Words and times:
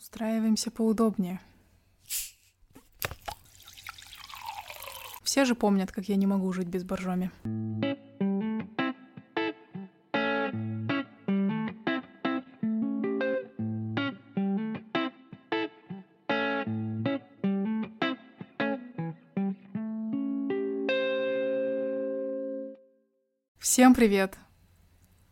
Устраиваемся 0.00 0.70
поудобнее. 0.70 1.40
Все 5.24 5.44
же 5.44 5.56
помнят, 5.56 5.90
как 5.90 6.08
я 6.08 6.14
не 6.14 6.24
могу 6.24 6.52
жить 6.52 6.68
без 6.68 6.84
боржоми. 6.84 7.32
Всем 23.58 23.94
привет! 23.94 24.38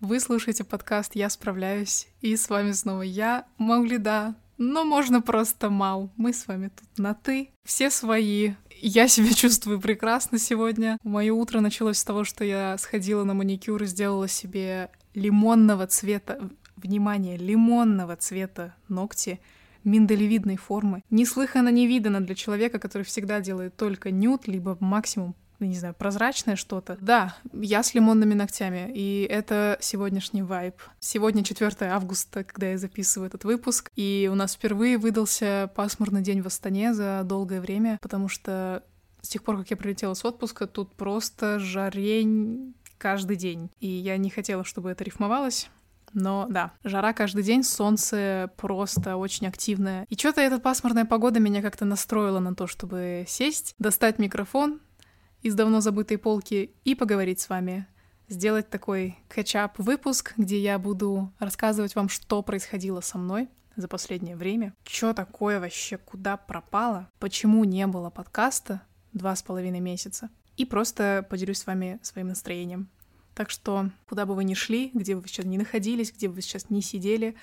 Вы 0.00 0.18
слушаете 0.18 0.64
подкаст 0.64 1.14
«Я 1.14 1.30
справляюсь», 1.30 2.08
и 2.20 2.34
с 2.36 2.50
вами 2.50 2.72
снова 2.72 3.02
я, 3.02 3.46
Мауглида, 3.58 4.34
но 4.58 4.84
можно 4.84 5.20
просто 5.20 5.70
Мау. 5.70 6.10
Мы 6.16 6.32
с 6.32 6.46
вами 6.46 6.68
тут 6.68 6.98
на 6.98 7.14
«ты», 7.14 7.50
все 7.64 7.90
свои. 7.90 8.54
Я 8.80 9.08
себя 9.08 9.32
чувствую 9.34 9.80
прекрасно 9.80 10.38
сегодня. 10.38 10.98
Мое 11.02 11.32
утро 11.32 11.60
началось 11.60 11.98
с 11.98 12.04
того, 12.04 12.24
что 12.24 12.44
я 12.44 12.76
сходила 12.78 13.24
на 13.24 13.34
маникюр 13.34 13.82
и 13.82 13.86
сделала 13.86 14.28
себе 14.28 14.90
лимонного 15.14 15.86
цвета, 15.86 16.50
внимание, 16.76 17.36
лимонного 17.36 18.16
цвета 18.16 18.74
ногти 18.88 19.40
миндалевидной 19.84 20.56
формы. 20.56 21.02
Неслыханно 21.10 21.68
не 21.68 21.86
видано 21.86 22.20
для 22.20 22.34
человека, 22.34 22.78
который 22.78 23.04
всегда 23.04 23.40
делает 23.40 23.76
только 23.76 24.10
нюд, 24.10 24.48
либо 24.48 24.76
максимум 24.80 25.34
ну, 25.58 25.66
не 25.66 25.76
знаю, 25.76 25.94
прозрачное 25.94 26.56
что-то. 26.56 26.96
Да, 27.00 27.36
я 27.52 27.82
с 27.82 27.94
лимонными 27.94 28.34
ногтями, 28.34 28.90
и 28.94 29.26
это 29.30 29.78
сегодняшний 29.80 30.42
вайб. 30.42 30.74
Сегодня 31.00 31.44
4 31.44 31.90
августа, 31.90 32.44
когда 32.44 32.68
я 32.68 32.78
записываю 32.78 33.28
этот 33.28 33.44
выпуск, 33.44 33.90
и 33.96 34.28
у 34.30 34.34
нас 34.34 34.54
впервые 34.54 34.98
выдался 34.98 35.70
пасмурный 35.74 36.22
день 36.22 36.42
в 36.42 36.46
Астане 36.46 36.94
за 36.94 37.22
долгое 37.24 37.60
время, 37.60 37.98
потому 38.02 38.28
что 38.28 38.82
с 39.22 39.28
тех 39.28 39.42
пор, 39.42 39.58
как 39.58 39.70
я 39.70 39.76
прилетела 39.76 40.14
с 40.14 40.24
отпуска, 40.24 40.66
тут 40.66 40.94
просто 40.94 41.58
жарень 41.58 42.74
каждый 42.98 43.36
день. 43.36 43.70
И 43.80 43.88
я 43.88 44.16
не 44.16 44.30
хотела, 44.30 44.64
чтобы 44.64 44.90
это 44.90 45.04
рифмовалось. 45.04 45.68
Но 46.12 46.46
да, 46.48 46.72
жара 46.84 47.12
каждый 47.12 47.42
день, 47.42 47.62
солнце 47.62 48.50
просто 48.56 49.16
очень 49.16 49.46
активное. 49.46 50.06
И 50.08 50.16
что-то 50.16 50.40
эта 50.40 50.58
пасмурная 50.58 51.04
погода 51.04 51.40
меня 51.40 51.60
как-то 51.60 51.84
настроила 51.84 52.38
на 52.38 52.54
то, 52.54 52.66
чтобы 52.66 53.24
сесть, 53.28 53.74
достать 53.78 54.18
микрофон, 54.18 54.80
из 55.46 55.54
давно 55.54 55.80
забытой 55.80 56.18
полки 56.18 56.72
и 56.82 56.96
поговорить 56.96 57.38
с 57.38 57.48
вами. 57.48 57.86
Сделать 58.28 58.68
такой 58.68 59.16
кэтчап 59.28 59.78
выпуск, 59.78 60.34
где 60.36 60.58
я 60.58 60.76
буду 60.76 61.32
рассказывать 61.38 61.94
вам, 61.94 62.08
что 62.08 62.42
происходило 62.42 63.00
со 63.00 63.16
мной 63.16 63.48
за 63.76 63.86
последнее 63.86 64.34
время, 64.34 64.74
что 64.82 65.14
такое 65.14 65.60
вообще, 65.60 65.98
куда 65.98 66.36
пропало, 66.36 67.08
почему 67.20 67.62
не 67.62 67.86
было 67.86 68.10
подкаста 68.10 68.82
два 69.12 69.36
с 69.36 69.42
половиной 69.44 69.78
месяца, 69.78 70.30
и 70.56 70.64
просто 70.64 71.24
поделюсь 71.30 71.58
с 71.58 71.66
вами 71.66 72.00
своим 72.02 72.26
настроением. 72.26 72.88
Так 73.36 73.50
что, 73.50 73.90
куда 74.08 74.26
бы 74.26 74.34
вы 74.34 74.42
ни 74.42 74.54
шли, 74.54 74.90
где 74.94 75.14
бы 75.14 75.20
вы 75.20 75.28
сейчас 75.28 75.46
не 75.46 75.58
находились, 75.58 76.12
где 76.12 76.26
бы 76.26 76.34
вы 76.34 76.42
сейчас 76.42 76.70
не 76.70 76.82
сидели, 76.82 77.36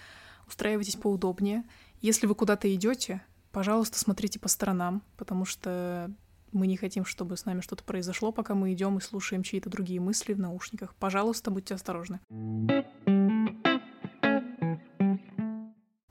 устраивайтесь 0.46 0.98
поудобнее. 0.98 1.64
Если 2.02 2.28
вы 2.28 2.36
куда-то 2.36 2.74
идете, 2.76 3.22
пожалуйста, 3.54 3.98
смотрите 3.98 4.40
по 4.40 4.50
сторонам, 4.50 5.04
потому 5.16 5.46
что 5.46 6.12
мы 6.54 6.68
не 6.68 6.78
хотим, 6.78 7.06
чтобы 7.06 7.38
с 7.38 7.46
нами 7.46 7.62
что-то 7.62 7.84
произошло, 7.84 8.32
пока 8.32 8.56
мы 8.56 8.74
идем 8.74 8.98
и 8.98 9.02
слушаем 9.02 9.44
чьи-то 9.44 9.70
другие 9.70 10.00
мысли 10.00 10.34
в 10.34 10.40
наушниках. 10.40 10.96
Пожалуйста, 10.96 11.52
будьте 11.52 11.76
осторожны. 11.76 12.20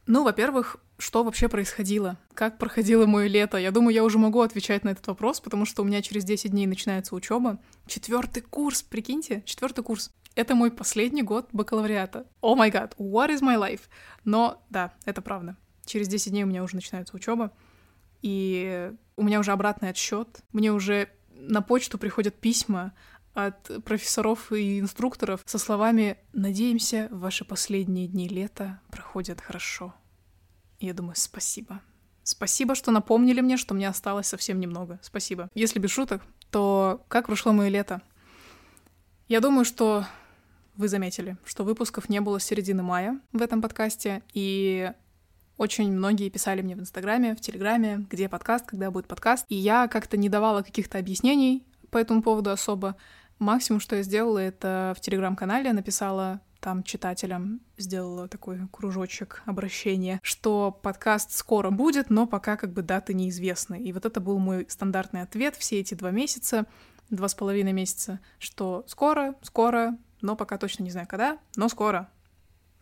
Ну, 0.06 0.24
во-первых, 0.24 0.76
что 0.98 1.24
вообще 1.24 1.48
происходило? 1.48 2.18
Как 2.34 2.58
проходило 2.58 3.06
мое 3.06 3.28
лето? 3.28 3.56
Я 3.56 3.70
думаю, 3.70 3.94
я 3.94 4.04
уже 4.04 4.18
могу 4.18 4.40
отвечать 4.40 4.84
на 4.84 4.90
этот 4.90 5.06
вопрос, 5.06 5.40
потому 5.40 5.64
что 5.64 5.82
у 5.82 5.84
меня 5.84 6.02
через 6.02 6.24
10 6.24 6.50
дней 6.50 6.66
начинается 6.66 7.14
учеба. 7.14 7.58
Четвертый 7.86 8.42
курс, 8.42 8.82
прикиньте, 8.82 9.42
четвертый 9.46 9.82
курс. 9.82 10.12
Это 10.34 10.54
мой 10.54 10.70
последний 10.70 11.22
год 11.22 11.48
бакалавриата. 11.52 12.26
О 12.40 12.54
май 12.54 12.70
гад, 12.70 12.94
what 12.98 13.30
is 13.30 13.40
my 13.40 13.58
life? 13.58 13.82
Но 14.24 14.62
да, 14.70 14.92
это 15.04 15.22
правда. 15.22 15.56
Через 15.84 16.08
10 16.08 16.30
дней 16.30 16.44
у 16.44 16.46
меня 16.46 16.62
уже 16.62 16.76
начинается 16.76 17.16
учеба. 17.16 17.50
И 18.22 18.92
у 19.16 19.22
меня 19.22 19.40
уже 19.40 19.52
обратный 19.52 19.90
отсчет. 19.90 20.42
Мне 20.52 20.72
уже 20.72 21.08
на 21.34 21.60
почту 21.60 21.98
приходят 21.98 22.34
письма 22.34 22.94
от 23.34 23.84
профессоров 23.84 24.52
и 24.52 24.78
инструкторов 24.80 25.42
со 25.44 25.58
словами 25.58 26.18
«Надеемся, 26.32 27.08
ваши 27.10 27.44
последние 27.44 28.06
дни 28.06 28.28
лета 28.28 28.80
проходят 28.90 29.40
хорошо». 29.40 29.94
И 30.78 30.86
я 30.86 30.94
думаю, 30.94 31.14
спасибо. 31.16 31.80
Спасибо, 32.24 32.74
что 32.74 32.90
напомнили 32.90 33.40
мне, 33.40 33.56
что 33.56 33.74
мне 33.74 33.88
осталось 33.88 34.26
совсем 34.26 34.60
немного. 34.60 35.00
Спасибо. 35.02 35.48
Если 35.54 35.78
без 35.78 35.90
шуток, 35.90 36.22
то 36.50 37.04
как 37.08 37.26
прошло 37.26 37.52
мое 37.52 37.68
лето? 37.68 38.02
Я 39.28 39.40
думаю, 39.40 39.64
что 39.64 40.04
вы 40.76 40.88
заметили, 40.88 41.36
что 41.44 41.64
выпусков 41.64 42.08
не 42.08 42.20
было 42.20 42.38
с 42.38 42.44
середины 42.44 42.82
мая 42.82 43.20
в 43.32 43.42
этом 43.42 43.60
подкасте, 43.60 44.22
и 44.32 44.92
очень 45.56 45.92
многие 45.92 46.28
писали 46.28 46.62
мне 46.62 46.74
в 46.74 46.80
Инстаграме, 46.80 47.34
в 47.34 47.40
Телеграме, 47.40 48.06
где 48.10 48.28
подкаст, 48.28 48.66
когда 48.66 48.90
будет 48.90 49.06
подкаст. 49.06 49.46
И 49.48 49.54
я 49.54 49.88
как-то 49.88 50.16
не 50.16 50.28
давала 50.28 50.62
каких-то 50.62 50.98
объяснений 50.98 51.64
по 51.90 51.98
этому 51.98 52.22
поводу 52.22 52.50
особо. 52.50 52.96
Максимум, 53.38 53.80
что 53.80 53.96
я 53.96 54.02
сделала, 54.02 54.38
это 54.38 54.94
в 54.96 55.00
Телеграм-канале 55.00 55.72
написала 55.72 56.40
там 56.62 56.84
читателям 56.84 57.60
сделала 57.76 58.28
такой 58.28 58.60
кружочек 58.70 59.42
обращения, 59.46 60.20
что 60.22 60.70
подкаст 60.70 61.32
скоро 61.32 61.70
будет, 61.70 62.08
но 62.08 62.28
пока 62.28 62.56
как 62.56 62.72
бы 62.72 62.82
даты 62.82 63.14
неизвестны. 63.14 63.82
И 63.82 63.92
вот 63.92 64.06
это 64.06 64.20
был 64.20 64.38
мой 64.38 64.66
стандартный 64.68 65.22
ответ 65.22 65.56
все 65.56 65.80
эти 65.80 65.94
два 65.94 66.12
месяца, 66.12 66.66
два 67.10 67.26
с 67.26 67.34
половиной 67.34 67.72
месяца, 67.72 68.20
что 68.38 68.84
скоро, 68.86 69.34
скоро, 69.42 69.98
но 70.20 70.36
пока 70.36 70.56
точно 70.56 70.84
не 70.84 70.92
знаю 70.92 71.08
когда, 71.08 71.38
но 71.56 71.68
скоро 71.68 72.08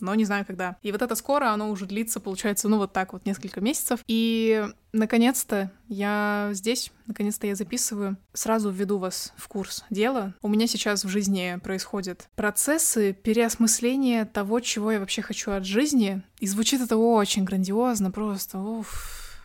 но 0.00 0.14
не 0.14 0.24
знаю 0.24 0.44
когда. 0.46 0.76
И 0.82 0.92
вот 0.92 1.02
это 1.02 1.14
скоро, 1.14 1.50
оно 1.50 1.70
уже 1.70 1.86
длится, 1.86 2.20
получается, 2.20 2.68
ну 2.68 2.78
вот 2.78 2.92
так 2.92 3.12
вот 3.12 3.26
несколько 3.26 3.60
месяцев. 3.60 4.00
И 4.06 4.66
наконец-то 4.92 5.70
я 5.88 6.50
здесь, 6.52 6.90
наконец-то 7.06 7.46
я 7.46 7.54
записываю. 7.54 8.16
Сразу 8.32 8.70
введу 8.70 8.98
вас 8.98 9.32
в 9.36 9.48
курс 9.48 9.84
дела. 9.90 10.34
У 10.42 10.48
меня 10.48 10.66
сейчас 10.66 11.04
в 11.04 11.08
жизни 11.08 11.58
происходят 11.62 12.28
процессы 12.36 13.12
переосмысления 13.12 14.24
того, 14.24 14.60
чего 14.60 14.92
я 14.92 15.00
вообще 15.00 15.22
хочу 15.22 15.52
от 15.52 15.64
жизни. 15.64 16.22
И 16.38 16.46
звучит 16.46 16.80
это 16.80 16.96
очень 16.96 17.44
грандиозно, 17.44 18.10
просто 18.10 18.58
уф. 18.58 19.42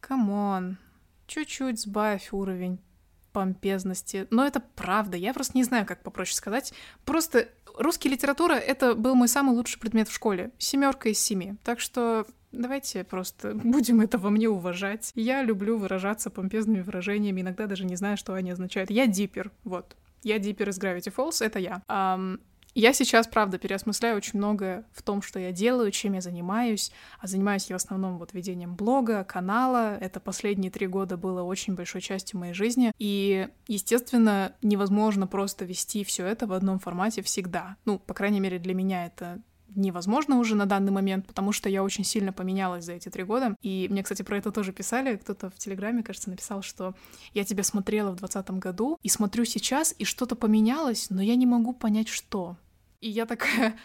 Come 0.00 0.45
on. 0.45 0.78
Чуть-чуть 1.26 1.80
сбавь 1.80 2.28
уровень 2.32 2.78
помпезности. 3.34 4.26
Но 4.30 4.46
это 4.46 4.60
правда. 4.60 5.16
Я 5.16 5.34
просто 5.34 5.58
не 5.58 5.64
знаю, 5.64 5.84
как 5.84 6.02
попроще 6.02 6.36
сказать. 6.36 6.72
Просто 7.04 7.48
русский 7.76 8.08
литература— 8.08 8.54
это 8.54 8.94
был 8.94 9.14
мой 9.14 9.28
самый 9.28 9.54
лучший 9.54 9.78
предмет 9.78 10.08
в 10.08 10.14
школе. 10.14 10.50
Семерка 10.58 11.08
из 11.08 11.18
семи. 11.18 11.54
Так 11.64 11.80
что 11.80 12.26
давайте 12.52 13.04
просто 13.04 13.54
будем 13.64 14.00
это 14.00 14.18
во 14.18 14.30
мне 14.30 14.48
уважать. 14.48 15.12
Я 15.14 15.42
люблю 15.42 15.78
выражаться 15.78 16.30
помпезными 16.30 16.82
выражениями, 16.82 17.40
иногда 17.40 17.66
даже 17.66 17.84
не 17.84 17.96
знаю, 17.96 18.16
что 18.16 18.34
они 18.34 18.50
означают. 18.50 18.90
Я 18.90 19.06
диппер, 19.06 19.50
вот. 19.64 19.96
Я 20.22 20.38
диппер 20.38 20.70
из 20.70 20.78
Gravity 20.78 21.14
Falls, 21.14 21.44
это 21.44 21.58
я. 21.58 21.82
Um, 21.88 22.40
я 22.74 22.92
сейчас, 22.92 23.26
правда, 23.26 23.58
переосмысляю 23.58 24.16
очень 24.16 24.38
многое 24.38 24.84
в 24.92 25.02
том, 25.02 25.22
что 25.22 25.38
я 25.38 25.52
делаю, 25.52 25.90
чем 25.90 26.14
я 26.14 26.20
занимаюсь. 26.20 26.90
А 27.20 27.26
занимаюсь 27.26 27.66
я 27.70 27.76
в 27.76 27.82
основном 27.82 28.18
вот 28.18 28.32
ведением 28.32 28.74
блога, 28.74 29.24
канала. 29.24 29.96
Это 30.00 30.20
последние 30.20 30.70
три 30.70 30.86
года 30.86 31.16
было 31.16 31.42
очень 31.42 31.74
большой 31.74 32.00
частью 32.00 32.40
моей 32.40 32.54
жизни. 32.54 32.92
И, 32.98 33.48
естественно, 33.68 34.54
невозможно 34.62 35.26
просто 35.26 35.64
вести 35.64 36.04
все 36.04 36.26
это 36.26 36.46
в 36.46 36.52
одном 36.52 36.78
формате 36.78 37.22
всегда. 37.22 37.76
Ну, 37.84 37.98
по 37.98 38.14
крайней 38.14 38.40
мере, 38.40 38.58
для 38.58 38.74
меня 38.74 39.06
это 39.06 39.40
невозможно 39.68 40.38
уже 40.38 40.54
на 40.54 40.66
данный 40.66 40.92
момент, 40.92 41.26
потому 41.26 41.52
что 41.52 41.68
я 41.68 41.82
очень 41.82 42.04
сильно 42.04 42.32
поменялась 42.32 42.84
за 42.84 42.92
эти 42.92 43.08
три 43.08 43.24
года. 43.24 43.56
И 43.62 43.88
мне, 43.90 44.02
кстати, 44.02 44.22
про 44.22 44.38
это 44.38 44.52
тоже 44.52 44.72
писали. 44.72 45.16
Кто-то 45.16 45.50
в 45.50 45.58
Телеграме, 45.58 46.02
кажется, 46.02 46.30
написал, 46.30 46.62
что 46.62 46.94
я 47.32 47.44
тебя 47.44 47.62
смотрела 47.64 48.10
в 48.10 48.16
двадцатом 48.16 48.60
году 48.60 48.98
и 49.02 49.08
смотрю 49.08 49.44
сейчас, 49.44 49.94
и 49.98 50.04
что-то 50.04 50.36
поменялось, 50.36 51.10
но 51.10 51.22
я 51.22 51.36
не 51.36 51.46
могу 51.46 51.72
понять, 51.72 52.08
что. 52.08 52.56
И 53.00 53.10
я 53.10 53.26
такая, 53.26 53.76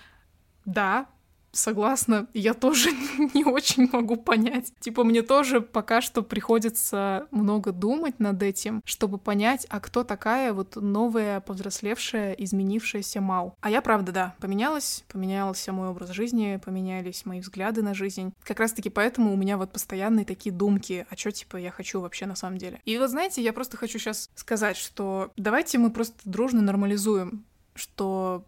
да, 0.66 1.08
согласна, 1.52 2.28
я 2.34 2.54
тоже 2.54 2.90
не 3.34 3.44
очень 3.44 3.90
могу 3.92 4.16
понять. 4.16 4.74
Типа, 4.80 5.04
мне 5.04 5.22
тоже 5.22 5.62
пока 5.62 6.02
что 6.02 6.22
приходится 6.22 7.28
много 7.32 7.72
думать 7.72 8.20
над 8.20 8.42
этим, 8.44 8.82
чтобы 8.86 9.18
понять, 9.18 9.66
а 9.70 9.80
кто 9.80 10.04
такая 10.04 10.54
вот 10.54 10.76
новая, 10.76 11.40
повзрослевшая, 11.42 12.34
изменившаяся 12.34 13.22
Мау. 13.22 13.56
А 13.62 13.70
я, 13.70 13.82
правда, 13.82 14.12
да, 14.12 14.36
поменялась, 14.40 15.04
поменялся 15.12 15.72
мой 15.72 15.90
образ 15.90 16.10
жизни, 16.12 16.60
поменялись 16.64 17.26
мои 17.26 17.40
взгляды 17.40 17.82
на 17.82 17.94
жизнь. 17.94 18.34
Как 18.44 18.60
раз-таки 18.60 18.90
поэтому 18.90 19.34
у 19.34 19.38
меня 19.38 19.58
вот 19.58 19.72
постоянные 19.72 20.26
такие 20.26 20.54
думки, 20.54 21.06
а 21.10 21.16
что, 21.16 21.32
типа, 21.32 21.58
я 21.58 21.72
хочу 21.72 22.02
вообще 22.02 22.26
на 22.26 22.36
самом 22.36 22.58
деле. 22.58 22.82
И 22.86 22.98
вот, 22.98 23.10
знаете, 23.10 23.42
я 23.42 23.54
просто 23.54 23.78
хочу 23.78 24.00
сейчас 24.00 24.30
сказать, 24.36 24.78
что 24.78 25.32
давайте 25.38 25.78
мы 25.78 25.92
просто 25.92 26.18
дружно 26.26 26.62
нормализуем, 26.62 27.46
что 27.76 28.46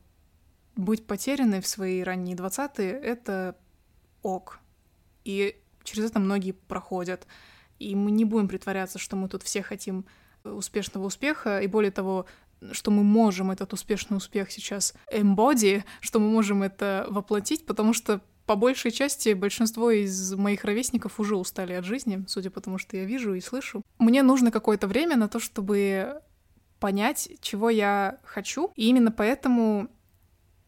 быть 0.81 1.05
потерянной 1.05 1.61
в 1.61 1.67
свои 1.67 2.01
ранние 2.01 2.35
двадцатые— 2.35 2.91
это 3.03 3.55
ок. 4.21 4.59
И 5.23 5.55
через 5.83 6.09
это 6.09 6.19
многие 6.19 6.51
проходят. 6.51 7.27
И 7.79 7.95
мы 7.95 8.11
не 8.11 8.25
будем 8.25 8.47
притворяться, 8.47 8.99
что 8.99 9.15
мы 9.15 9.29
тут 9.29 9.43
все 9.43 9.61
хотим 9.63 10.05
успешного 10.43 11.05
успеха, 11.05 11.59
и 11.59 11.67
более 11.67 11.91
того, 11.91 12.25
что 12.71 12.91
мы 12.91 13.03
можем 13.03 13.51
этот 13.51 13.73
успешный 13.73 14.17
успех 14.17 14.51
сейчас 14.51 14.93
embody, 15.11 15.83
что 15.99 16.19
мы 16.19 16.29
можем 16.29 16.63
это 16.63 17.07
воплотить, 17.09 17.65
потому 17.65 17.93
что 17.93 18.21
по 18.45 18.55
большей 18.55 18.91
части 18.91 19.33
большинство 19.33 19.91
из 19.91 20.33
моих 20.33 20.63
ровесников 20.63 21.19
уже 21.19 21.35
устали 21.35 21.73
от 21.73 21.85
жизни, 21.85 22.23
судя 22.27 22.49
по 22.51 22.59
тому, 22.59 22.77
что 22.77 22.97
я 22.97 23.05
вижу 23.05 23.33
и 23.33 23.41
слышу. 23.41 23.81
Мне 23.97 24.23
нужно 24.23 24.51
какое-то 24.51 24.87
время 24.87 25.15
на 25.15 25.27
то, 25.27 25.39
чтобы 25.39 26.21
понять, 26.79 27.29
чего 27.41 27.69
я 27.69 28.19
хочу. 28.23 28.71
И 28.75 28.87
именно 28.89 29.11
поэтому 29.11 29.87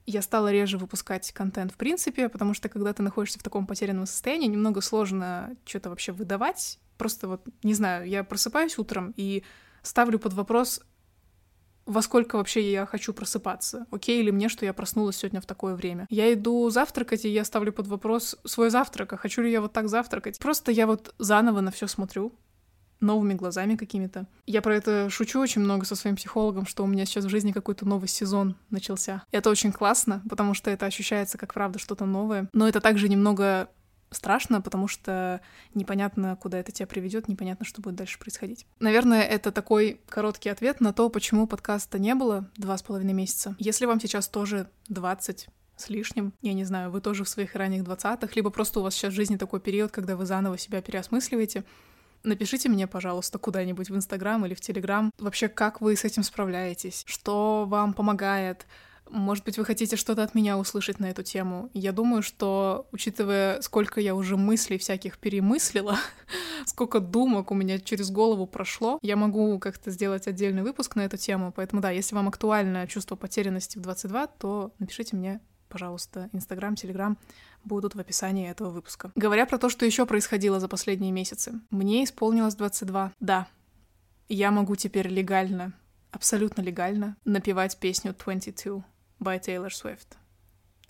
я 0.05 0.21
стала 0.21 0.51
реже 0.51 0.77
выпускать 0.77 1.31
контент 1.31 1.71
в 1.71 1.75
принципе, 1.75 2.29
потому 2.29 2.53
что 2.53 2.69
когда 2.69 2.93
ты 2.93 3.03
находишься 3.03 3.39
в 3.39 3.43
таком 3.43 3.67
потерянном 3.67 4.05
состоянии, 4.05 4.47
немного 4.47 4.81
сложно 4.81 5.55
что-то 5.65 5.89
вообще 5.89 6.11
выдавать. 6.11 6.79
Просто 6.97 7.27
вот, 7.27 7.41
не 7.63 7.73
знаю, 7.73 8.07
я 8.07 8.23
просыпаюсь 8.23 8.77
утром 8.77 9.13
и 9.15 9.43
ставлю 9.81 10.19
под 10.19 10.33
вопрос, 10.33 10.81
во 11.85 12.01
сколько 12.01 12.37
вообще 12.37 12.71
я 12.71 12.85
хочу 12.85 13.13
просыпаться. 13.13 13.85
Окей 13.91 14.21
ли 14.21 14.31
мне, 14.31 14.47
что 14.49 14.65
я 14.65 14.73
проснулась 14.73 15.17
сегодня 15.17 15.41
в 15.41 15.45
такое 15.45 15.75
время. 15.75 16.07
Я 16.09 16.31
иду 16.33 16.69
завтракать, 16.69 17.25
и 17.25 17.29
я 17.29 17.43
ставлю 17.43 17.73
под 17.73 17.87
вопрос 17.87 18.37
свой 18.45 18.69
завтрак, 18.69 19.13
а 19.13 19.17
хочу 19.17 19.41
ли 19.41 19.51
я 19.51 19.59
вот 19.59 19.73
так 19.73 19.89
завтракать. 19.89 20.39
Просто 20.39 20.71
я 20.71 20.87
вот 20.87 21.13
заново 21.19 21.61
на 21.61 21.71
все 21.71 21.87
смотрю, 21.87 22.33
новыми 23.03 23.33
глазами 23.33 23.75
какими-то. 23.75 24.25
Я 24.47 24.61
про 24.61 24.75
это 24.75 25.09
шучу 25.09 25.39
очень 25.39 25.61
много 25.61 25.85
со 25.85 25.95
своим 25.95 26.15
психологом, 26.15 26.65
что 26.65 26.83
у 26.83 26.87
меня 26.87 27.05
сейчас 27.05 27.25
в 27.25 27.29
жизни 27.29 27.51
какой-то 27.51 27.87
новый 27.87 28.07
сезон 28.07 28.55
начался. 28.69 29.23
Это 29.31 29.49
очень 29.49 29.71
классно, 29.71 30.23
потому 30.29 30.53
что 30.53 30.71
это 30.71 30.85
ощущается 30.85 31.37
как 31.37 31.53
правда 31.53 31.79
что-то 31.79 32.05
новое. 32.05 32.49
Но 32.53 32.67
это 32.67 32.81
также 32.81 33.09
немного 33.09 33.69
страшно, 34.13 34.61
потому 34.61 34.87
что 34.87 35.41
непонятно, 35.73 36.35
куда 36.35 36.59
это 36.59 36.71
тебя 36.71 36.87
приведет, 36.87 37.27
непонятно, 37.27 37.65
что 37.65 37.81
будет 37.81 37.95
дальше 37.95 38.19
происходить. 38.19 38.65
Наверное, 38.79 39.23
это 39.23 39.51
такой 39.51 39.99
короткий 40.07 40.49
ответ 40.49 40.81
на 40.81 40.93
то, 40.93 41.09
почему 41.09 41.47
подкаста 41.47 41.99
не 41.99 42.15
было 42.15 42.49
два 42.55 42.77
с 42.77 42.83
половиной 42.83 43.13
месяца. 43.13 43.55
Если 43.59 43.85
вам 43.85 43.99
сейчас 43.99 44.27
тоже 44.27 44.69
20 44.89 45.47
с 45.75 45.89
лишним, 45.89 46.33
я 46.41 46.53
не 46.53 46.63
знаю, 46.63 46.91
вы 46.91 47.01
тоже 47.01 47.23
в 47.23 47.29
своих 47.29 47.55
ранних 47.55 47.83
двадцатых, 47.83 48.35
либо 48.35 48.49
просто 48.51 48.79
у 48.79 48.83
вас 48.83 48.93
сейчас 48.93 49.13
в 49.13 49.15
жизни 49.15 49.37
такой 49.37 49.59
период, 49.59 49.91
когда 49.91 50.15
вы 50.15 50.25
заново 50.25 50.57
себя 50.57 50.81
переосмысливаете, 50.81 51.63
Напишите 52.23 52.69
мне, 52.69 52.87
пожалуйста, 52.87 53.37
куда-нибудь 53.37 53.89
в 53.89 53.95
Инстаграм 53.95 54.45
или 54.45 54.53
в 54.53 54.61
Телеграм, 54.61 55.11
вообще, 55.17 55.49
как 55.49 55.81
вы 55.81 55.95
с 55.95 56.05
этим 56.05 56.23
справляетесь, 56.23 57.03
что 57.05 57.65
вам 57.67 57.93
помогает, 57.93 58.65
может 59.09 59.43
быть, 59.43 59.57
вы 59.57 59.65
хотите 59.65 59.95
что-то 59.95 60.23
от 60.23 60.33
меня 60.33 60.57
услышать 60.57 60.99
на 60.99 61.07
эту 61.09 61.23
тему. 61.23 61.69
Я 61.73 61.91
думаю, 61.91 62.23
что, 62.23 62.87
учитывая, 62.91 63.61
сколько 63.61 63.99
я 64.01 64.15
уже 64.15 64.37
мыслей 64.37 64.77
всяких 64.77 65.19
перемыслила, 65.19 65.97
сколько 66.65 66.99
думок 66.99 67.51
у 67.51 67.55
меня 67.55 67.79
через 67.79 68.09
голову 68.09 68.47
прошло, 68.47 68.99
я 69.01 69.15
могу 69.15 69.59
как-то 69.59 69.91
сделать 69.91 70.27
отдельный 70.27 70.63
выпуск 70.63 70.95
на 70.95 71.01
эту 71.01 71.17
тему. 71.17 71.53
Поэтому 71.55 71.81
да, 71.81 71.91
если 71.91 72.15
вам 72.15 72.27
актуально 72.29 72.87
чувство 72.87 73.15
потерянности 73.15 73.77
в 73.77 73.81
22, 73.81 74.27
то 74.27 74.71
напишите 74.79 75.15
мне, 75.15 75.41
пожалуйста, 75.73 76.29
Инстаграм, 76.33 76.75
Телеграм 76.75 77.17
будут 77.63 77.95
в 77.95 77.99
описании 77.99 78.47
этого 78.47 78.69
выпуска. 78.69 79.11
Говоря 79.15 79.47
про 79.47 79.57
то, 79.57 79.69
что 79.69 79.87
еще 79.87 80.05
происходило 80.05 80.59
за 80.59 80.67
последние 80.67 81.11
месяцы. 81.11 81.59
Мне 81.71 82.03
исполнилось 82.03 82.53
22. 82.53 83.11
Да, 83.19 83.47
я 84.29 84.51
могу 84.51 84.75
теперь 84.75 85.07
легально, 85.07 85.73
абсолютно 86.11 86.61
легально, 86.61 87.17
напевать 87.25 87.79
песню 87.79 88.13
22 88.13 88.85
by 89.19 89.41
Taylor 89.41 89.69
Swift. 89.69 90.15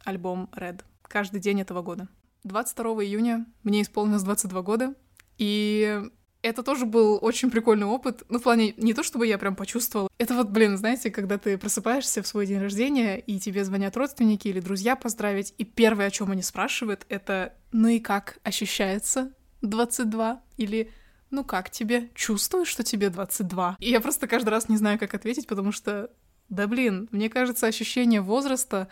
Альбом 0.03 0.49
Red. 0.51 0.81
Каждый 1.03 1.39
день 1.39 1.61
этого 1.61 1.81
года. 1.81 2.09
22 2.43 3.05
июня 3.05 3.45
мне 3.63 3.83
исполнилось 3.83 4.23
22 4.23 4.61
года, 4.63 4.95
и 5.37 6.03
это 6.43 6.61
тоже 6.61 6.85
был 6.85 7.17
очень 7.21 7.49
прикольный 7.49 7.87
опыт. 7.87 8.23
Ну, 8.29 8.37
в 8.37 8.43
плане, 8.43 8.73
не 8.77 8.93
то 8.93 9.01
чтобы 9.01 9.25
я 9.25 9.37
прям 9.37 9.55
почувствовала. 9.55 10.09
Это 10.17 10.35
вот, 10.35 10.49
блин, 10.49 10.77
знаете, 10.77 11.09
когда 11.09 11.37
ты 11.37 11.57
просыпаешься 11.57 12.21
в 12.21 12.27
свой 12.27 12.45
день 12.45 12.59
рождения, 12.59 13.17
и 13.17 13.39
тебе 13.39 13.63
звонят 13.63 13.95
родственники 13.95 14.49
или 14.49 14.59
друзья 14.59 14.95
поздравить, 14.95 15.55
и 15.57 15.63
первое, 15.63 16.07
о 16.07 16.11
чем 16.11 16.31
они 16.31 16.41
спрашивают, 16.41 17.05
это 17.09 17.53
«Ну 17.71 17.87
и 17.87 17.99
как 17.99 18.39
ощущается 18.43 19.31
22?» 19.61 20.39
Или 20.57 20.91
«Ну 21.31 21.45
как 21.45 21.69
тебе? 21.71 22.09
Чувствуешь, 22.13 22.67
что 22.67 22.83
тебе 22.83 23.07
22?» 23.07 23.77
И 23.79 23.89
я 23.89 24.01
просто 24.01 24.27
каждый 24.27 24.49
раз 24.49 24.67
не 24.67 24.77
знаю, 24.77 24.99
как 24.99 25.13
ответить, 25.13 25.47
потому 25.47 25.71
что, 25.71 26.11
да 26.49 26.67
блин, 26.67 27.07
мне 27.11 27.29
кажется, 27.29 27.67
ощущение 27.67 28.21
возраста, 28.21 28.89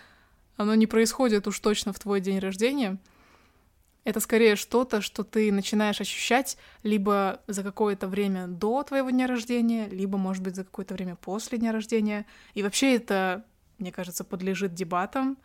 оно 0.55 0.73
не 0.73 0.87
происходит 0.87 1.47
уж 1.47 1.59
точно 1.59 1.91
в 1.91 1.99
твой 1.99 2.21
день 2.21 2.39
рождения— 2.39 2.97
это 4.03 4.19
скорее 4.19 4.55
что-то, 4.55 5.01
что 5.01 5.23
ты 5.23 5.51
начинаешь 5.51 6.01
ощущать 6.01 6.57
либо 6.83 7.41
за 7.47 7.63
какое-то 7.63 8.07
время 8.07 8.47
до 8.47 8.83
твоего 8.83 9.09
дня 9.11 9.27
рождения, 9.27 9.87
либо, 9.87 10.17
может 10.17 10.43
быть, 10.43 10.55
за 10.55 10.63
какое-то 10.63 10.95
время 10.95 11.15
после 11.15 11.57
дня 11.57 11.71
рождения. 11.71 12.25
И 12.53 12.63
вообще 12.63 12.95
это, 12.95 13.45
мне 13.77 13.91
кажется, 13.91 14.23
подлежит 14.23 14.73
дебатам. 14.73 15.37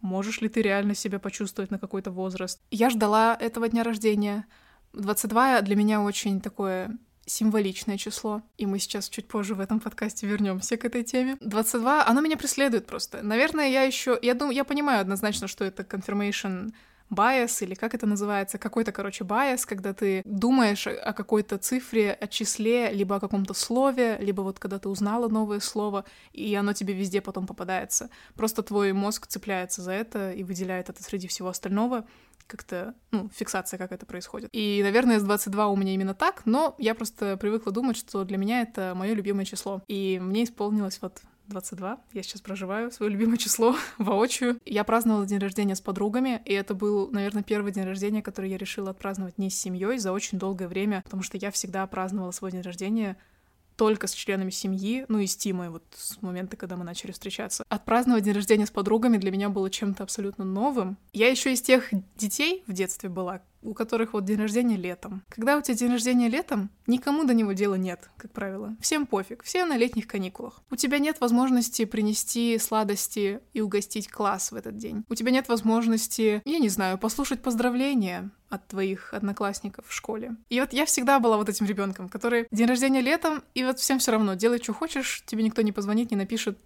Можешь 0.00 0.40
ли 0.40 0.48
ты 0.48 0.62
реально 0.62 0.94
себя 0.94 1.18
почувствовать 1.18 1.70
на 1.70 1.78
какой-то 1.78 2.10
возраст? 2.10 2.60
Я 2.70 2.88
ждала 2.88 3.36
этого 3.38 3.68
дня 3.68 3.82
рождения. 3.82 4.46
22 4.94 5.60
для 5.62 5.76
меня 5.76 6.00
очень 6.00 6.40
такое 6.40 6.96
символичное 7.26 7.98
число, 7.98 8.42
и 8.56 8.64
мы 8.64 8.78
сейчас 8.78 9.10
чуть 9.10 9.28
позже 9.28 9.54
в 9.54 9.60
этом 9.60 9.80
подкасте 9.80 10.26
вернемся 10.26 10.78
к 10.78 10.84
этой 10.86 11.04
теме. 11.04 11.36
22, 11.40 12.06
оно 12.06 12.20
меня 12.22 12.38
преследует 12.38 12.86
просто. 12.86 13.22
Наверное, 13.22 13.68
я 13.68 13.82
еще, 13.82 14.18
я 14.22 14.32
думаю, 14.32 14.56
я 14.56 14.64
понимаю 14.64 15.02
однозначно, 15.02 15.46
что 15.46 15.64
это 15.64 15.82
confirmation 15.82 16.72
bias 17.10 17.62
или 17.62 17.74
как 17.74 17.94
это 17.94 18.06
называется, 18.06 18.58
какой-то, 18.58 18.92
короче, 18.92 19.24
bias, 19.24 19.64
когда 19.66 19.92
ты 19.92 20.22
думаешь 20.24 20.86
о 20.86 21.12
какой-то 21.12 21.58
цифре, 21.58 22.12
о 22.12 22.26
числе, 22.26 22.90
либо 22.92 23.16
о 23.16 23.20
каком-то 23.20 23.54
слове, 23.54 24.18
либо 24.20 24.42
вот 24.42 24.58
когда 24.58 24.78
ты 24.78 24.88
узнала 24.88 25.28
новое 25.28 25.60
слово, 25.60 26.04
и 26.32 26.54
оно 26.54 26.72
тебе 26.72 26.94
везде 26.94 27.20
потом 27.20 27.46
попадается. 27.46 28.10
Просто 28.34 28.62
твой 28.62 28.92
мозг 28.92 29.26
цепляется 29.26 29.82
за 29.82 29.92
это 29.92 30.32
и 30.32 30.42
выделяет 30.42 30.88
это 30.88 31.02
среди 31.02 31.28
всего 31.28 31.48
остального, 31.48 32.04
как-то, 32.48 32.94
ну, 33.10 33.28
фиксация, 33.32 33.78
как 33.78 33.92
это 33.92 34.06
происходит. 34.06 34.48
И, 34.52 34.80
наверное, 34.82 35.20
с 35.20 35.22
22 35.22 35.68
у 35.68 35.76
меня 35.76 35.94
именно 35.94 36.14
так, 36.14 36.42
но 36.46 36.74
я 36.78 36.94
просто 36.94 37.36
привыкла 37.36 37.70
думать, 37.70 37.96
что 37.96 38.24
для 38.24 38.38
меня 38.38 38.62
это 38.62 38.94
мое 38.96 39.12
любимое 39.12 39.44
число. 39.44 39.82
И 39.86 40.18
мне 40.20 40.44
исполнилось 40.44 40.98
вот 41.02 41.20
22. 41.48 41.98
Я 42.12 42.22
сейчас 42.22 42.40
проживаю 42.40 42.90
свое 42.90 43.10
любимое 43.10 43.36
число 43.36 43.76
воочию. 43.98 44.58
Я 44.64 44.84
праздновала 44.84 45.26
день 45.26 45.38
рождения 45.38 45.74
с 45.74 45.80
подругами, 45.80 46.40
и 46.44 46.52
это 46.52 46.74
был, 46.74 47.10
наверное, 47.10 47.42
первый 47.42 47.72
день 47.72 47.84
рождения, 47.84 48.22
который 48.22 48.50
я 48.50 48.58
решила 48.58 48.90
отпраздновать 48.90 49.38
не 49.38 49.50
с 49.50 49.58
семьей 49.58 49.98
за 49.98 50.12
очень 50.12 50.38
долгое 50.38 50.68
время, 50.68 51.02
потому 51.04 51.22
что 51.22 51.36
я 51.36 51.50
всегда 51.50 51.86
праздновала 51.86 52.30
свой 52.30 52.52
день 52.52 52.62
рождения 52.62 53.16
только 53.78 54.08
с 54.08 54.12
членами 54.12 54.50
семьи, 54.50 55.04
ну 55.06 55.20
и 55.20 55.26
с 55.26 55.36
Тимой, 55.36 55.70
вот 55.70 55.84
с 55.94 56.20
момента, 56.20 56.56
когда 56.56 56.76
мы 56.76 56.82
начали 56.82 57.12
встречаться. 57.12 57.64
Отпраздновать 57.68 58.24
день 58.24 58.34
рождения 58.34 58.66
с 58.66 58.72
подругами 58.72 59.18
для 59.18 59.30
меня 59.30 59.48
было 59.50 59.70
чем-то 59.70 60.02
абсолютно 60.02 60.44
новым. 60.44 60.98
Я 61.12 61.28
еще 61.30 61.52
из 61.52 61.62
тех 61.62 61.88
детей 62.16 62.64
в 62.66 62.72
детстве 62.72 63.08
была, 63.08 63.40
у 63.62 63.74
которых 63.74 64.12
вот 64.12 64.24
день 64.24 64.38
рождения 64.38 64.76
летом. 64.76 65.22
Когда 65.28 65.56
у 65.56 65.62
тебя 65.62 65.74
день 65.74 65.92
рождения 65.92 66.28
летом, 66.28 66.70
никому 66.86 67.24
до 67.24 67.34
него 67.34 67.52
дела 67.52 67.74
нет, 67.74 68.10
как 68.16 68.32
правило. 68.32 68.76
Всем 68.80 69.06
пофиг, 69.06 69.42
все 69.42 69.64
на 69.64 69.76
летних 69.76 70.06
каникулах. 70.06 70.60
У 70.70 70.76
тебя 70.76 70.98
нет 70.98 71.20
возможности 71.20 71.84
принести 71.84 72.58
сладости 72.58 73.40
и 73.52 73.60
угостить 73.60 74.08
класс 74.08 74.52
в 74.52 74.56
этот 74.56 74.76
день. 74.76 75.04
У 75.08 75.14
тебя 75.14 75.30
нет 75.30 75.48
возможности, 75.48 76.42
я 76.44 76.58
не 76.58 76.68
знаю, 76.68 76.98
послушать 76.98 77.42
поздравления 77.42 78.30
от 78.48 78.66
твоих 78.66 79.12
одноклассников 79.12 79.86
в 79.86 79.92
школе. 79.92 80.36
И 80.48 80.60
вот 80.60 80.72
я 80.72 80.86
всегда 80.86 81.20
была 81.20 81.36
вот 81.36 81.48
этим 81.48 81.66
ребенком, 81.66 82.08
который 82.08 82.46
день 82.50 82.66
рождения 82.66 83.00
летом, 83.00 83.42
и 83.54 83.64
вот 83.64 83.78
всем 83.78 83.98
все 83.98 84.12
равно, 84.12 84.34
делай, 84.34 84.58
что 84.62 84.72
хочешь, 84.72 85.22
тебе 85.26 85.42
никто 85.42 85.62
не 85.62 85.72
позвонит, 85.72 86.10
не 86.10 86.16
напишет, 86.16 86.58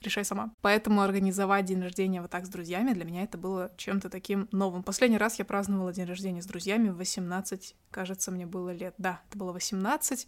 решай 0.00 0.24
сама. 0.24 0.52
Поэтому 0.60 1.02
организовать 1.02 1.64
день 1.64 1.82
рождения 1.82 2.20
вот 2.20 2.30
так 2.30 2.46
с 2.46 2.48
друзьями 2.48 2.92
для 2.92 3.04
меня 3.04 3.22
это 3.22 3.38
было 3.38 3.72
чем-то 3.76 4.10
таким 4.10 4.48
новым. 4.52 4.82
Последний 4.82 5.18
раз 5.18 5.38
я 5.38 5.44
праздновала 5.44 5.92
день 5.92 6.06
рождения 6.06 6.42
с 6.42 6.46
друзьями 6.46 6.88
в 6.88 6.96
18, 6.96 7.74
кажется, 7.90 8.30
мне 8.30 8.46
было 8.46 8.70
лет. 8.70 8.94
Да, 8.98 9.20
это 9.28 9.38
было 9.38 9.52
18 9.52 10.26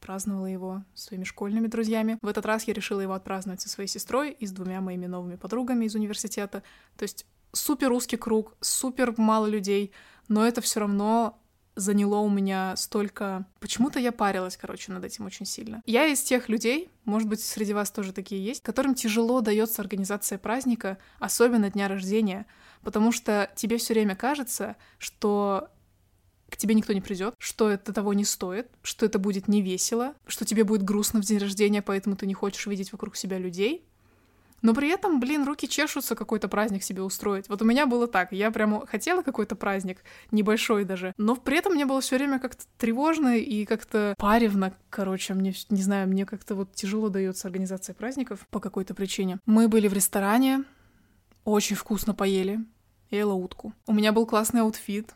праздновала 0.00 0.46
его 0.46 0.84
своими 0.94 1.24
школьными 1.24 1.66
друзьями. 1.66 2.18
В 2.22 2.28
этот 2.28 2.46
раз 2.46 2.64
я 2.64 2.74
решила 2.74 3.00
его 3.00 3.14
отпраздновать 3.14 3.62
со 3.62 3.68
своей 3.68 3.88
сестрой 3.88 4.30
и 4.30 4.46
с 4.46 4.52
двумя 4.52 4.80
моими 4.80 5.06
новыми 5.06 5.36
подругами 5.36 5.86
из 5.86 5.94
университета. 5.94 6.62
То 6.96 7.02
есть 7.02 7.26
супер 7.52 7.90
узкий 7.92 8.16
круг, 8.16 8.54
супер 8.60 9.14
мало 9.16 9.46
людей, 9.46 9.92
но 10.28 10.46
это 10.46 10.60
все 10.60 10.80
равно 10.80 11.40
заняло 11.76 12.20
у 12.20 12.28
меня 12.28 12.74
столько... 12.76 13.46
Почему-то 13.60 14.00
я 14.00 14.10
парилась, 14.10 14.56
короче, 14.56 14.92
над 14.92 15.04
этим 15.04 15.26
очень 15.26 15.46
сильно. 15.46 15.82
Я 15.86 16.06
из 16.06 16.22
тех 16.22 16.48
людей, 16.48 16.90
может 17.04 17.28
быть, 17.28 17.40
среди 17.40 17.74
вас 17.74 17.90
тоже 17.90 18.12
такие 18.12 18.44
есть, 18.44 18.62
которым 18.62 18.94
тяжело 18.94 19.40
дается 19.42 19.82
организация 19.82 20.38
праздника, 20.38 20.98
особенно 21.20 21.70
дня 21.70 21.86
рождения, 21.86 22.46
потому 22.82 23.12
что 23.12 23.50
тебе 23.54 23.76
все 23.76 23.94
время 23.94 24.16
кажется, 24.16 24.76
что 24.98 25.68
к 26.48 26.56
тебе 26.56 26.74
никто 26.74 26.92
не 26.92 27.00
придет, 27.00 27.34
что 27.38 27.70
это 27.70 27.92
того 27.92 28.14
не 28.14 28.24
стоит, 28.24 28.68
что 28.82 29.04
это 29.04 29.18
будет 29.18 29.48
не 29.48 29.62
весело, 29.62 30.14
что 30.26 30.44
тебе 30.44 30.64
будет 30.64 30.82
грустно 30.82 31.20
в 31.20 31.24
день 31.24 31.38
рождения, 31.38 31.82
поэтому 31.82 32.16
ты 32.16 32.26
не 32.26 32.34
хочешь 32.34 32.66
видеть 32.66 32.92
вокруг 32.92 33.16
себя 33.16 33.38
людей. 33.38 33.84
Но 34.62 34.74
при 34.74 34.88
этом, 34.88 35.20
блин, 35.20 35.44
руки 35.44 35.68
чешутся 35.68 36.14
какой-то 36.14 36.48
праздник 36.48 36.82
себе 36.82 37.02
устроить. 37.02 37.48
Вот 37.48 37.62
у 37.62 37.64
меня 37.64 37.86
было 37.86 38.06
так. 38.06 38.32
Я 38.32 38.50
прямо 38.50 38.86
хотела 38.86 39.22
какой-то 39.22 39.56
праздник, 39.56 39.98
небольшой 40.30 40.84
даже. 40.84 41.12
Но 41.18 41.36
при 41.36 41.58
этом 41.58 41.74
мне 41.74 41.86
было 41.86 42.00
все 42.00 42.16
время 42.16 42.38
как-то 42.38 42.64
тревожно 42.78 43.36
и 43.36 43.64
как-то 43.64 44.14
паревно. 44.18 44.72
Короче, 44.90 45.34
мне, 45.34 45.54
не 45.70 45.82
знаю, 45.82 46.08
мне 46.08 46.26
как-то 46.26 46.54
вот 46.54 46.72
тяжело 46.74 47.08
дается 47.08 47.48
организация 47.48 47.94
праздников 47.94 48.46
по 48.50 48.60
какой-то 48.60 48.94
причине. 48.94 49.38
Мы 49.46 49.68
были 49.68 49.88
в 49.88 49.92
ресторане, 49.92 50.64
очень 51.44 51.76
вкусно 51.76 52.14
поели. 52.14 52.58
Ела 53.10 53.34
утку. 53.34 53.72
У 53.86 53.94
меня 53.94 54.12
был 54.12 54.26
классный 54.26 54.62
outfit. 54.62 55.14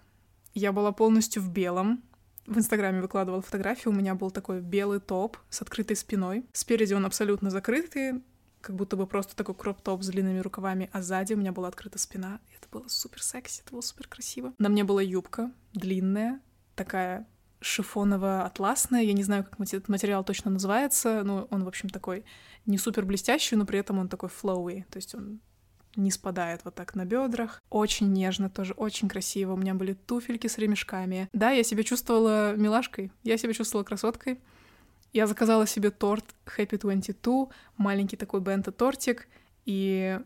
Я 0.54 0.73
была 0.73 0.92
полностью 0.92 1.42
в 1.42 1.50
белом. 1.50 2.02
В 2.47 2.56
Инстаграме 2.56 3.00
выкладывала 3.00 3.42
фотографии. 3.42 3.88
У 3.88 3.92
меня 3.92 4.14
был 4.14 4.30
такой 4.30 4.61
белый 4.61 5.00
топ 5.00 5.37
с 5.50 5.61
открытой 5.61 5.97
спиной. 5.97 6.47
Спереди 6.52 6.94
он 6.94 7.04
абсолютно 7.04 7.50
закрытый, 7.50 8.23
как 8.60 8.76
будто 8.76 8.96
бы 8.96 9.06
просто 9.06 9.36
такой 9.36 9.54
кроп-топ 9.54 10.02
с 10.02 10.08
длинными 10.08 10.38
рукавами, 10.38 10.90
а 10.92 11.02
сзади 11.02 11.34
у 11.34 11.36
меня 11.36 11.52
была 11.52 11.68
открыта 11.68 11.98
спина. 11.98 12.40
Это 12.56 12.68
было 12.70 12.88
супер 12.88 13.22
секси, 13.22 13.62
это 13.62 13.72
было 13.72 13.80
супер 13.80 14.08
красиво. 14.08 14.52
На 14.58 14.68
мне 14.68 14.84
была 14.84 15.02
юбка 15.02 15.52
длинная, 15.72 16.40
такая 16.74 17.26
шифоново-атласная, 17.60 19.02
я 19.02 19.12
не 19.12 19.22
знаю, 19.22 19.44
как 19.44 19.60
этот 19.60 19.88
материал 19.88 20.24
точно 20.24 20.50
называется, 20.50 21.22
но 21.24 21.46
он, 21.50 21.64
в 21.64 21.68
общем, 21.68 21.90
такой 21.90 22.24
не 22.66 22.78
супер 22.78 23.04
блестящий, 23.04 23.56
но 23.56 23.66
при 23.66 23.78
этом 23.78 23.98
он 23.98 24.08
такой 24.08 24.28
флоуи, 24.28 24.86
то 24.90 24.96
есть 24.96 25.14
он 25.14 25.40
не 25.96 26.10
спадает 26.10 26.60
вот 26.64 26.74
так 26.74 26.94
на 26.94 27.04
бедрах. 27.04 27.60
Очень 27.68 28.12
нежно 28.12 28.48
тоже, 28.48 28.74
очень 28.74 29.08
красиво. 29.08 29.54
У 29.54 29.56
меня 29.56 29.74
были 29.74 29.94
туфельки 29.94 30.46
с 30.46 30.56
ремешками. 30.56 31.28
Да, 31.32 31.50
я 31.50 31.64
себя 31.64 31.82
чувствовала 31.82 32.54
милашкой, 32.54 33.12
я 33.24 33.36
себя 33.36 33.52
чувствовала 33.52 33.84
красоткой. 33.84 34.40
Я 35.12 35.26
заказала 35.26 35.66
себе 35.66 35.90
торт 35.90 36.24
Happy 36.56 36.78
22, 36.78 37.48
маленький 37.76 38.16
такой 38.16 38.40
бенто-тортик, 38.40 39.26
и 39.64 40.20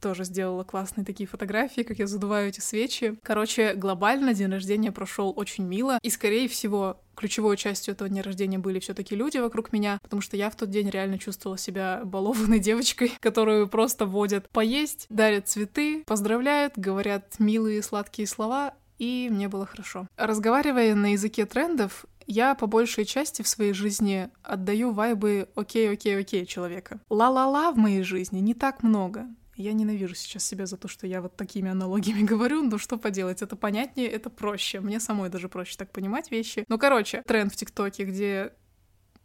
тоже 0.00 0.24
сделала 0.24 0.64
классные 0.64 1.04
такие 1.04 1.28
фотографии, 1.28 1.82
как 1.82 1.98
я 1.98 2.06
задуваю 2.06 2.48
эти 2.48 2.60
свечи. 2.60 3.18
Короче, 3.22 3.74
глобально 3.74 4.34
день 4.34 4.50
рождения 4.50 4.92
прошел 4.92 5.32
очень 5.34 5.64
мило, 5.64 5.98
и, 6.02 6.10
скорее 6.10 6.48
всего, 6.48 7.00
ключевой 7.14 7.56
частью 7.56 7.94
этого 7.94 8.08
дня 8.08 8.22
рождения 8.22 8.58
были 8.58 8.78
все 8.78 8.94
таки 8.94 9.16
люди 9.16 9.38
вокруг 9.38 9.72
меня, 9.72 9.98
потому 10.02 10.22
что 10.22 10.36
я 10.36 10.50
в 10.50 10.56
тот 10.56 10.70
день 10.70 10.88
реально 10.90 11.18
чувствовала 11.18 11.58
себя 11.58 12.02
балованной 12.04 12.58
девочкой, 12.60 13.12
которую 13.20 13.68
просто 13.68 14.06
водят 14.06 14.48
поесть, 14.50 15.06
дарят 15.08 15.48
цветы, 15.48 16.04
поздравляют, 16.06 16.74
говорят 16.76 17.38
милые 17.38 17.82
сладкие 17.82 18.28
слова, 18.28 18.74
и 18.98 19.28
мне 19.30 19.48
было 19.48 19.66
хорошо. 19.66 20.06
Разговаривая 20.16 20.94
на 20.94 21.12
языке 21.12 21.46
трендов, 21.46 22.04
я 22.28 22.54
по 22.54 22.66
большей 22.66 23.04
части 23.06 23.42
в 23.42 23.48
своей 23.48 23.72
жизни 23.72 24.30
отдаю 24.42 24.92
вайбы 24.92 25.48
okay-okay-okay 25.56 26.46
человека. 26.46 27.00
Ла-ла-ла 27.08 27.72
в 27.72 27.78
моей 27.78 28.02
жизни 28.02 28.38
не 28.38 28.54
так 28.54 28.82
много. 28.82 29.26
Я 29.56 29.72
ненавижу 29.72 30.14
сейчас 30.14 30.44
себя 30.44 30.66
за 30.66 30.76
то, 30.76 30.86
что 30.86 31.06
я 31.06 31.20
вот 31.20 31.36
такими 31.36 31.70
аналогиями 31.70 32.22
говорю, 32.26 32.62
но 32.62 32.78
что 32.78 32.98
поделать, 32.98 33.42
это 33.42 33.56
понятнее, 33.56 34.08
это 34.08 34.30
проще. 34.30 34.80
Мне 34.80 35.00
самой 35.00 35.30
даже 35.30 35.48
проще 35.48 35.76
так 35.76 35.90
понимать 35.90 36.30
вещи. 36.30 36.64
Ну, 36.68 36.78
короче, 36.78 37.22
тренд 37.22 37.52
в 37.52 37.56
ТикТоке, 37.56 38.04
где 38.04 38.52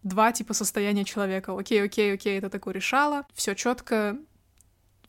два 0.01 0.31
типа 0.31 0.53
состояния 0.53 1.03
человека. 1.03 1.57
Okay, 1.58 1.84
okay, 1.84 2.13
okay, 2.13 2.38
это 2.38 2.50
такое 2.50 2.74
решало, 2.74 3.25
все 3.33 3.53
четко, 3.53 4.17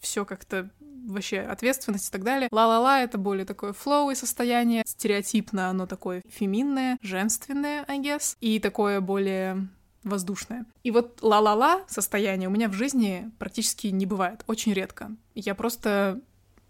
все 0.00 0.24
как-то 0.24 0.70
вообще 1.06 1.40
ответственность 1.40 2.08
и 2.08 2.12
так 2.12 2.24
далее. 2.24 2.48
Ла-ла-ла— 2.50 3.00
это 3.02 3.18
более 3.18 3.44
такое 3.44 3.72
flowy 3.72 4.14
состояние, 4.14 4.82
стереотипно 4.86 5.68
оно 5.68 5.86
такое 5.86 6.22
феминное, 6.28 6.98
женственное, 7.02 7.84
I 7.88 8.00
guess, 8.00 8.36
и 8.40 8.58
такое 8.58 9.00
более 9.00 9.68
воздушное. 10.02 10.66
И 10.82 10.90
вот 10.90 11.18
ла-ла-ла 11.22 11.82
состояние 11.88 12.48
у 12.48 12.52
меня 12.52 12.68
в 12.68 12.74
жизни 12.74 13.30
практически 13.38 13.88
не 13.88 14.06
бывает, 14.06 14.44
очень 14.46 14.72
редко. 14.72 15.10
Я 15.34 15.54
просто 15.54 16.20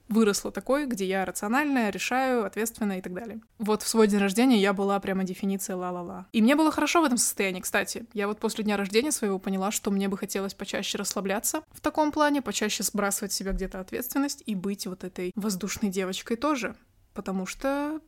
выросла 0.09 0.53
такой, 0.53 0.87
где 0.87 1.07
я 1.07 1.25
рациональная, 1.25 1.91
решаю, 1.91 2.45
ответственная 2.45 2.99
и 2.99 3.01
так 3.01 3.15
далее. 3.15 3.41
Вот 3.59 3.83
в 3.83 3.89
свой 3.89 4.07
день 4.07 4.21
рождения 4.21 4.61
я 4.61 4.73
была 4.73 4.99
прямо 5.01 5.25
дефиниция 5.25 5.77
ла-ла-ла. 5.77 6.27
И 6.33 6.43
мне 6.43 6.57
было 6.57 6.71
хорошо 6.71 7.01
в 7.01 7.05
этом 7.05 7.19
состоянии, 7.19 7.61
кстати. 7.61 8.07
Я 8.13 8.29
вот 8.29 8.39
после 8.39 8.65
дня 8.65 8.77
рождения 8.77 9.13
своего 9.13 9.39
поняла, 9.39 9.71
что 9.71 9.91
мне 9.91 10.09
бы 10.09 10.19
хотелось 10.19 10.55
почаще 10.55 10.99
расслабляться 10.99 11.63
в 11.71 11.81
таком 11.81 12.13
плане, 12.13 12.43
почаще 12.43 12.83
сбрасывать 12.83 13.33
с 13.33 13.37
себя 13.37 13.53
где-то 13.53 13.81
ответственность 13.81 14.43
и 14.47 14.55
быть 14.55 14.87
вот 14.87 15.05
этой 15.05 15.33
воздушной 15.35 15.91
девочкой 15.91 16.37
тоже. 16.37 16.77
Потому 17.15 17.47
что 17.47 18.01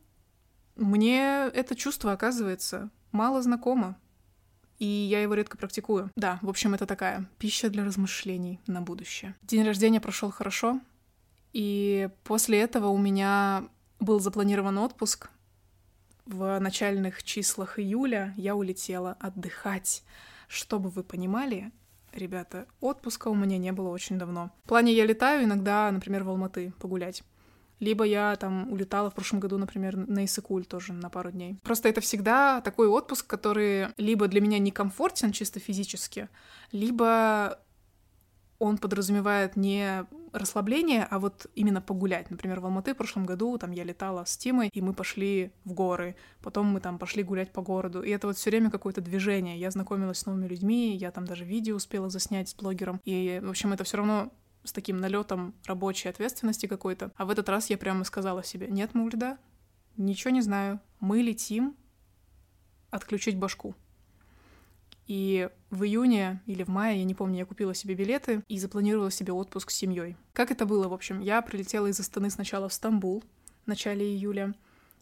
мне 0.77 1.49
это 1.55 1.75
чувство, 1.75 2.13
оказывается, 2.13 2.91
мало 3.13 3.43
знакомо. 3.43 3.97
И 4.79 4.85
я 4.85 5.23
его 5.23 5.33
редко 5.33 5.57
практикую. 5.57 6.11
Да, 6.17 6.39
в 6.43 6.51
общем, 6.51 6.75
это 6.75 6.85
такая 6.85 7.25
пища 7.39 7.71
для 7.71 7.85
размышлений 7.85 8.61
на 8.67 8.83
будущее. 8.83 9.35
День 9.43 9.65
рождения 9.65 10.03
прошел 10.03 10.31
хорошо, 10.31 10.81
и 11.57 12.11
после 12.23 12.61
этого 12.61 12.89
у 12.89 12.99
меня 12.99 13.65
был 13.99 14.21
запланирован 14.21 14.77
отпуск. 14.77 15.31
В 16.27 16.59
начальных 16.59 17.23
числах 17.23 17.79
июля 17.79 18.35
я 18.37 18.55
улетела 18.55 19.17
отдыхать. 19.21 20.05
Чтобы 20.49 20.91
вы 20.91 21.03
понимали, 21.03 21.73
ребята, 22.13 22.67
отпуска 22.83 23.29
у 23.29 23.35
меня 23.35 23.57
не 23.57 23.73
было 23.73 23.89
очень 23.89 24.19
давно. 24.19 24.51
В 24.65 24.69
плане 24.69 24.93
я 24.93 25.07
летаю 25.07 25.45
иногда, 25.45 25.91
например, 25.91 26.25
в 26.25 26.29
Алматы 26.29 26.75
погулять. 26.79 27.23
Либо 27.81 28.05
я 28.05 28.37
там 28.37 28.71
улетала 28.71 29.11
в 29.11 29.15
прошлом 29.15 29.41
году, 29.41 29.57
например, 29.57 29.97
на 29.97 30.27
Исыкуль 30.27 30.67
тоже 30.67 30.93
на 30.93 31.09
пару 31.09 31.31
дней. 31.31 31.59
Просто 31.63 31.89
это 31.89 32.03
всегда 32.03 32.61
такой 32.61 32.87
отпуск, 32.87 33.27
который 33.27 33.89
либо 33.97 34.29
для 34.29 34.43
меня 34.43 34.59
некомфортен 34.59 35.33
чисто 35.33 35.59
физически, 35.59 36.29
либо 36.71 37.59
он 38.59 38.79
подразумевает 38.79 39.57
не 39.57 40.07
расслабление, 40.33 41.07
а 41.11 41.19
вот 41.19 41.47
именно 41.55 41.81
погулять. 41.81 42.31
Например, 42.31 42.61
в 42.61 42.67
Алматы 42.67 42.95
в 42.95 42.97
прошлом 42.97 43.27
году 43.27 43.57
там 43.59 43.73
я 43.73 43.85
летала 43.85 44.25
с 44.25 44.37
Тимой, 44.37 44.69
и 44.73 44.81
мы 44.81 44.93
пошли 44.93 45.53
в 45.65 45.73
горы, 45.73 46.17
потом 46.43 46.67
мы 46.67 46.81
там 46.81 46.99
пошли 46.99 47.23
гулять 47.23 47.53
по 47.53 47.63
городу, 47.63 48.03
и 48.03 48.11
это 48.11 48.27
вот 48.27 48.37
все 48.37 48.51
время 48.51 48.71
какое-то 48.71 49.01
движение. 49.01 49.59
Я 49.59 49.71
знакомилась 49.71 50.19
с 50.19 50.27
новыми 50.27 50.47
людьми, 50.47 50.97
я 50.97 51.11
там 51.11 51.27
даже 51.27 51.45
видео 51.45 51.77
успела 51.77 52.11
заснять 52.11 52.49
с 52.49 52.55
блогером, 52.55 53.01
и, 53.05 53.41
в 53.43 53.51
общем, 53.51 53.73
это 53.73 53.85
все 53.85 53.99
равно 53.99 54.33
с 54.65 54.73
таким 54.73 54.99
налетом 54.99 55.55
рабочей 55.67 56.09
ответственности 56.09 56.67
какой-то. 56.67 57.13
А 57.17 57.25
в 57.25 57.31
этот 57.31 57.49
раз 57.49 57.71
я 57.71 57.79
прямо 57.79 58.05
сказала 58.05 58.43
себе, 58.43 58.67
нет, 58.69 58.95
Мульда, 58.95 59.39
ничего 59.97 60.31
не 60.31 60.43
знаю, 60.43 60.81
мы 61.01 61.23
летим 61.23 61.77
отключить 62.91 63.39
башку. 63.39 63.75
И 65.07 65.49
в 65.71 65.85
июне 65.85 66.43
или 66.47 66.65
в 66.65 66.69
мае, 66.69 66.99
я 66.99 67.05
не 67.05 67.15
помню, 67.15 67.39
я 67.39 67.47
купила 67.47 67.75
себе 67.75 67.95
билеты 67.95 68.43
и 68.49 68.59
запланировала 68.59 69.11
себе 69.11 69.33
отпуск 69.33 69.71
с 69.71 69.75
семьей. 69.75 70.17
Как 70.33 70.51
это 70.51 70.67
было, 70.67 70.89
в 70.89 70.93
общем? 70.93 71.21
Я 71.21 71.41
прилетела 71.43 71.87
из 71.87 72.01
Астаны 72.01 72.31
сначала 72.31 72.69
в 72.69 72.73
Стамбул 72.73 73.23
в 73.65 73.69
начале 73.69 74.07
июля, 74.07 74.55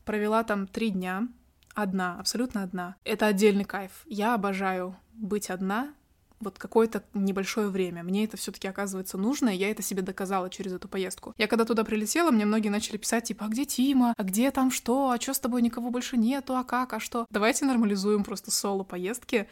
провела 0.05 0.43
там 0.43 0.67
три 0.67 0.91
дня, 0.91 1.29
одна, 1.75 2.19
абсолютно 2.19 2.63
одна. 2.63 2.97
Это 3.05 3.27
отдельный 3.27 3.65
кайф. 3.65 3.91
Я 4.07 4.35
обожаю 4.35 4.97
быть 5.13 5.51
одна, 5.51 5.93
вот 6.41 6.59
какое-то 6.59 7.03
небольшое 7.15 7.69
время. 7.69 8.03
Мне 8.03 8.25
это 8.25 8.37
все-таки 8.37 8.69
оказывается 8.69 9.19
нужно, 9.19 9.49
и 9.49 9.57
я 9.57 9.71
это 9.71 9.83
себе 9.83 10.03
доказала 10.03 10.51
через 10.51 10.73
эту 10.73 10.89
поездку. 10.89 11.35
Я 11.39 11.47
когда 11.47 11.65
туда 11.65 11.85
прилетела, 11.85 12.31
мне 12.31 12.45
многие 12.45 12.69
начали 12.69 12.97
писать, 12.97 13.25
типа, 13.25 13.47
а 13.47 13.49
где 13.49 13.65
Тима? 13.65 14.15
А 14.17 14.23
где 14.23 14.51
там 14.51 14.71
что? 14.71 15.11
А 15.11 15.21
что 15.21 15.35
с 15.35 15.41
тобой 15.41 15.63
никого 15.63 15.91
больше 15.91 16.17
нету? 16.17 16.57
А 16.57 16.65
как? 16.65 16.93
А 16.93 17.01
что? 17.01 17.27
Давайте 17.31 17.65
нормализуем 17.65 18.25
просто 18.25 18.51
соло-поездки 18.51 19.49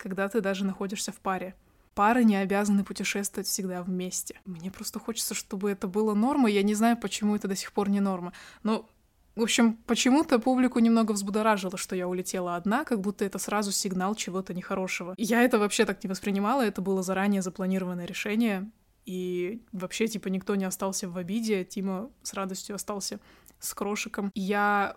когда 0.00 0.28
ты 0.28 0.40
даже 0.40 0.64
находишься 0.64 1.12
в 1.12 1.20
паре. 1.20 1.54
Пары 1.94 2.24
не 2.24 2.36
обязаны 2.36 2.84
путешествовать 2.84 3.46
всегда 3.46 3.82
вместе. 3.82 4.40
Мне 4.44 4.70
просто 4.70 4.98
хочется, 4.98 5.34
чтобы 5.34 5.70
это 5.70 5.86
было 5.86 6.14
нормой. 6.14 6.52
Я 6.52 6.62
не 6.62 6.74
знаю, 6.74 6.96
почему 6.96 7.36
это 7.36 7.48
до 7.48 7.56
сих 7.56 7.72
пор 7.72 7.90
не 7.90 8.00
норма. 8.00 8.32
Но 8.62 8.88
в 9.36 9.42
общем, 9.42 9.74
почему-то 9.86 10.38
публику 10.38 10.80
немного 10.80 11.12
взбудоражило, 11.12 11.76
что 11.76 11.94
я 11.94 12.08
улетела 12.08 12.56
одна, 12.56 12.84
как 12.84 13.00
будто 13.00 13.24
это 13.24 13.38
сразу 13.38 13.72
сигнал 13.72 14.14
чего-то 14.14 14.54
нехорошего. 14.54 15.14
Я 15.16 15.42
это 15.42 15.58
вообще 15.58 15.84
так 15.84 16.02
не 16.02 16.10
воспринимала, 16.10 16.62
это 16.62 16.82
было 16.82 17.02
заранее 17.02 17.40
запланированное 17.40 18.06
решение, 18.06 18.70
и 19.06 19.62
вообще, 19.72 20.08
типа, 20.08 20.28
никто 20.28 20.56
не 20.56 20.64
остался 20.64 21.08
в 21.08 21.16
обиде, 21.16 21.64
Тима 21.64 22.10
с 22.22 22.34
радостью 22.34 22.74
остался 22.74 23.20
с 23.58 23.72
крошиком. 23.72 24.30
Я 24.34 24.96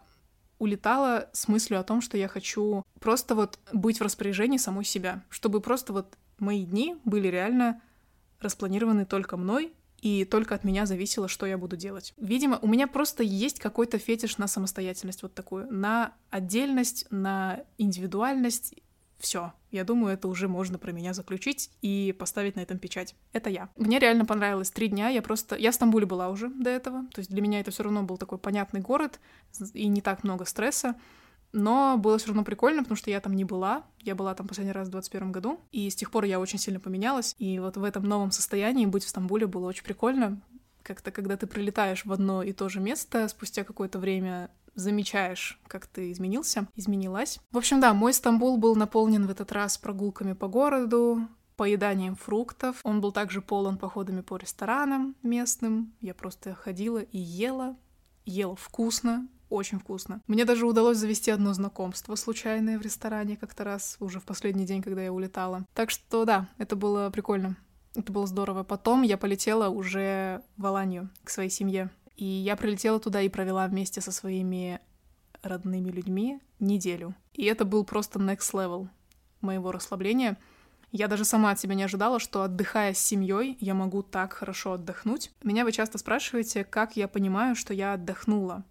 улетала 0.64 1.30
с 1.34 1.48
мыслью 1.48 1.80
о 1.80 1.84
том, 1.84 2.02
что 2.02 2.18
я 2.18 2.28
хочу 2.28 2.84
просто 3.00 3.36
вот 3.36 3.60
быть 3.74 4.00
в 4.00 4.04
распоряжении 4.04 4.58
самой 4.58 4.86
себя, 4.86 5.24
чтобы 5.30 5.60
просто 5.60 5.94
вот 5.94 6.18
мои 6.40 6.66
дни 6.66 6.96
были 7.04 7.28
реально 7.28 7.82
распланированы 8.40 9.06
только 9.06 9.38
мной, 9.38 9.74
и 10.02 10.26
только 10.26 10.54
от 10.54 10.66
меня 10.66 10.86
зависело, 10.86 11.30
что 11.30 11.46
я 11.46 11.58
буду 11.58 11.78
делать. 11.78 12.14
Видимо, 12.18 12.60
у 12.62 12.68
меня 12.68 12.88
просто 12.88 13.24
есть 13.24 13.60
какой-то 13.60 13.98
фетиш 14.00 14.38
на 14.38 14.48
самостоятельность 14.48 15.24
вот 15.24 15.34
такую, 15.34 15.72
на 15.72 16.14
отдельность, 16.30 17.08
на 17.10 17.62
индивидуальность 17.78 18.74
все, 19.24 19.54
я 19.72 19.86
думаю, 19.86 20.14
это 20.14 20.28
уже 20.28 20.50
можно 20.50 20.78
про 20.78 20.92
меня 20.92 21.14
заключить 21.14 21.72
и 21.82 22.14
поставить 22.20 22.58
на 22.58 22.60
этом 22.60 22.78
печать. 22.78 23.16
Это 23.32 23.50
я. 23.50 23.70
Мне 23.78 23.98
реально 23.98 24.26
понравилось 24.26 24.70
три 24.70 24.90
дня. 24.90 25.08
Я 25.08 25.22
просто... 25.22 25.56
Я 25.56 25.72
в 25.72 25.76
Стамбуле 25.76 26.06
была 26.06 26.28
уже 26.28 26.50
до 26.50 26.70
этого. 26.70 27.06
То 27.14 27.20
есть 27.20 27.32
для 27.32 27.42
меня 27.42 27.62
это 27.62 27.72
все 27.72 27.84
равно 27.84 28.04
был 28.04 28.18
такой 28.18 28.38
понятный 28.38 28.82
город 28.82 29.22
и 29.74 29.88
не 29.88 30.02
так 30.02 30.26
много 30.26 30.44
стресса. 30.44 30.96
Но 31.54 31.98
было 31.98 32.18
все 32.18 32.28
равно 32.28 32.44
прикольно, 32.44 32.82
потому 32.82 32.98
что 32.98 33.12
я 33.12 33.22
там 33.22 33.34
не 33.34 33.46
была. 33.46 33.84
Я 34.02 34.14
была 34.14 34.36
там 34.36 34.46
последний 34.46 34.74
раз 34.74 34.90
в 34.90 34.92
21 34.92 35.32
году. 35.32 35.58
И 35.72 35.90
с 35.90 35.96
тех 35.96 36.12
пор 36.12 36.26
я 36.26 36.42
очень 36.42 36.60
сильно 36.60 36.82
поменялась. 36.82 37.34
И 37.40 37.60
вот 37.60 37.78
в 37.78 37.84
этом 37.86 38.04
новом 38.04 38.32
состоянии 38.32 38.86
быть 38.86 39.06
в 39.06 39.10
Стамбуле 39.10 39.48
было 39.48 39.68
очень 39.68 39.86
прикольно. 39.86 40.42
Как-то, 40.82 41.12
когда 41.12 41.38
ты 41.38 41.48
прилетаешь 41.48 42.04
в 42.04 42.12
одно 42.12 42.44
и 42.44 42.52
то 42.52 42.68
же 42.68 42.82
место, 42.82 43.30
спустя 43.30 43.64
какое-то 43.64 44.00
время 44.00 44.52
замечаешь, 44.76 45.60
как 45.68 45.88
ты 45.88 46.12
изменился, 46.12 46.68
изменилась. 46.76 47.40
В 47.52 47.58
общем, 47.58 47.80
да, 47.80 47.94
мой 47.94 48.14
Стамбул 48.14 48.58
был 48.58 48.76
наполнен 48.76 49.28
в 49.28 49.30
этот 49.30 49.52
раз 49.52 49.78
прогулками 49.78 50.34
по 50.34 50.48
городу, 50.48 51.28
поеданием 51.56 52.16
фруктов. 52.16 52.80
Он 52.84 53.02
был 53.02 53.12
также 53.12 53.42
полон 53.42 53.78
походами 53.78 54.22
по 54.22 54.38
ресторанам 54.38 55.16
местным. 55.24 55.94
Я 56.02 56.14
просто 56.14 56.56
ходила 56.56 57.00
и 57.00 57.18
ела, 57.18 57.76
ела 58.26 58.56
вкусно, 58.56 59.28
очень 59.50 59.80
вкусно. 59.80 60.22
Мне 60.28 60.46
даже 60.46 60.66
удалось 60.66 60.98
завести 60.98 61.32
одно 61.32 61.54
знакомство 61.54 62.16
случайное 62.16 62.80
в 62.80 62.82
ресторане 62.82 63.38
как-то 63.38 63.64
раз, 63.64 63.98
уже 64.00 64.20
в 64.20 64.26
последний 64.26 64.66
день, 64.66 64.82
когда 64.82 65.04
я 65.04 65.14
улетала. 65.14 65.66
Так 65.74 65.90
что 65.90 66.26
да, 66.26 66.50
это 66.58 66.76
было 66.76 67.10
прикольно. 67.12 67.56
Это 67.96 68.12
было 68.12 68.26
здорово. 68.26 68.64
Потом 68.64 69.04
я 69.04 69.18
полетела 69.18 69.70
уже 69.70 70.42
в 70.58 70.66
Аланию 70.66 71.10
к 71.24 71.30
своей 71.30 71.52
семье. 71.52 71.92
И 72.16 72.26
я 72.26 72.56
прилетела 72.56 73.00
туда 73.00 73.22
и 73.22 73.30
провела 73.30 73.68
вместе 73.68 74.02
со 74.02 74.12
своими 74.12 74.80
родными 75.42 75.90
людьми 75.90 76.40
неделю. 76.60 77.16
И 77.34 77.46
это 77.46 77.66
был 77.66 77.84
просто 77.84 78.20
next 78.20 78.54
level 78.54 78.88
моего 79.42 79.72
расслабления. 79.72 80.38
Я 80.92 81.08
даже 81.08 81.26
сама 81.26 81.52
от 81.52 81.60
себя 81.60 81.74
не 81.74 81.84
ожидала, 81.84 82.20
что 82.20 82.44
отдыхая 82.44 82.94
с 82.94 83.00
семьей, 83.00 83.58
я 83.60 83.74
могу 83.74 84.04
так 84.04 84.34
хорошо 84.34 84.74
отдохнуть. 84.74 85.32
Меня 85.44 85.66
вы 85.66 85.72
часто 85.72 85.98
спрашиваете, 85.98 86.64
как 86.64 86.96
я 86.96 87.08
понимаю, 87.08 87.56
что 87.56 87.74
я 87.74 87.94
отдохнула. 87.94 88.64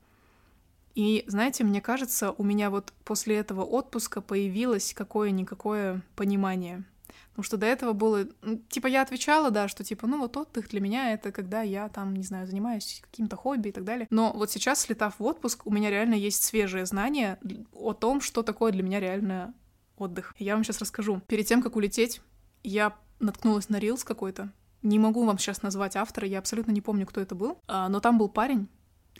И 0.95 1.25
знаете, 1.27 1.65
мне 1.65 1.81
кажется, 1.81 2.31
у 2.33 2.45
меня 2.45 2.71
вот 2.71 2.93
после 3.05 3.37
этого 3.39 3.65
отпуска 3.65 4.21
появилось 4.21 4.95
какое-никакое 4.95 6.03
понимание. 6.15 6.85
Потому 7.33 7.45
что 7.45 7.57
до 7.57 7.67
этого 7.67 7.95
было, 7.95 8.27
типа, 8.69 8.89
я 8.89 9.01
отвечала, 9.01 9.51
да, 9.51 9.67
что, 9.67 9.83
типа, 9.85 10.07
ну 10.07 10.19
вот 10.19 10.37
отдых 10.37 10.69
для 10.69 10.81
меня 10.81 11.13
это 11.15 11.33
когда 11.33 11.63
я 11.63 11.89
там, 11.89 12.15
не 12.15 12.25
знаю, 12.25 12.47
занимаюсь 12.47 13.03
каким-то 13.11 13.37
хобби 13.37 13.69
и 13.69 13.73
так 13.73 13.85
далее. 13.85 14.07
Но 14.11 14.33
вот 14.35 14.51
сейчас, 14.51 14.81
слетав 14.81 15.19
в 15.19 15.25
отпуск, 15.25 15.67
у 15.67 15.71
меня 15.71 15.89
реально 15.89 16.15
есть 16.15 16.45
свежее 16.45 16.85
знание 16.85 17.39
о 17.73 17.95
том, 17.95 18.21
что 18.21 18.43
такое 18.43 18.71
для 18.71 18.83
меня 18.83 19.01
реально 19.01 19.55
отдых. 19.97 20.35
Я 20.39 20.55
вам 20.55 20.65
сейчас 20.65 20.81
расскажу. 20.81 21.23
Перед 21.27 21.47
тем, 21.47 21.63
как 21.63 21.75
улететь, 21.77 22.21
я 22.63 22.95
наткнулась 23.19 23.71
на 23.71 23.79
рилс 23.79 24.05
какой-то. 24.05 24.53
Не 24.83 24.99
могу 24.99 25.25
вам 25.25 25.39
сейчас 25.39 25.63
назвать 25.63 25.97
автора, 25.97 26.27
я 26.27 26.39
абсолютно 26.39 26.73
не 26.73 26.81
помню, 26.81 27.07
кто 27.07 27.21
это 27.21 27.35
был. 27.35 27.59
А, 27.67 27.89
но 27.89 28.01
там 28.01 28.19
был 28.19 28.29
парень, 28.29 28.69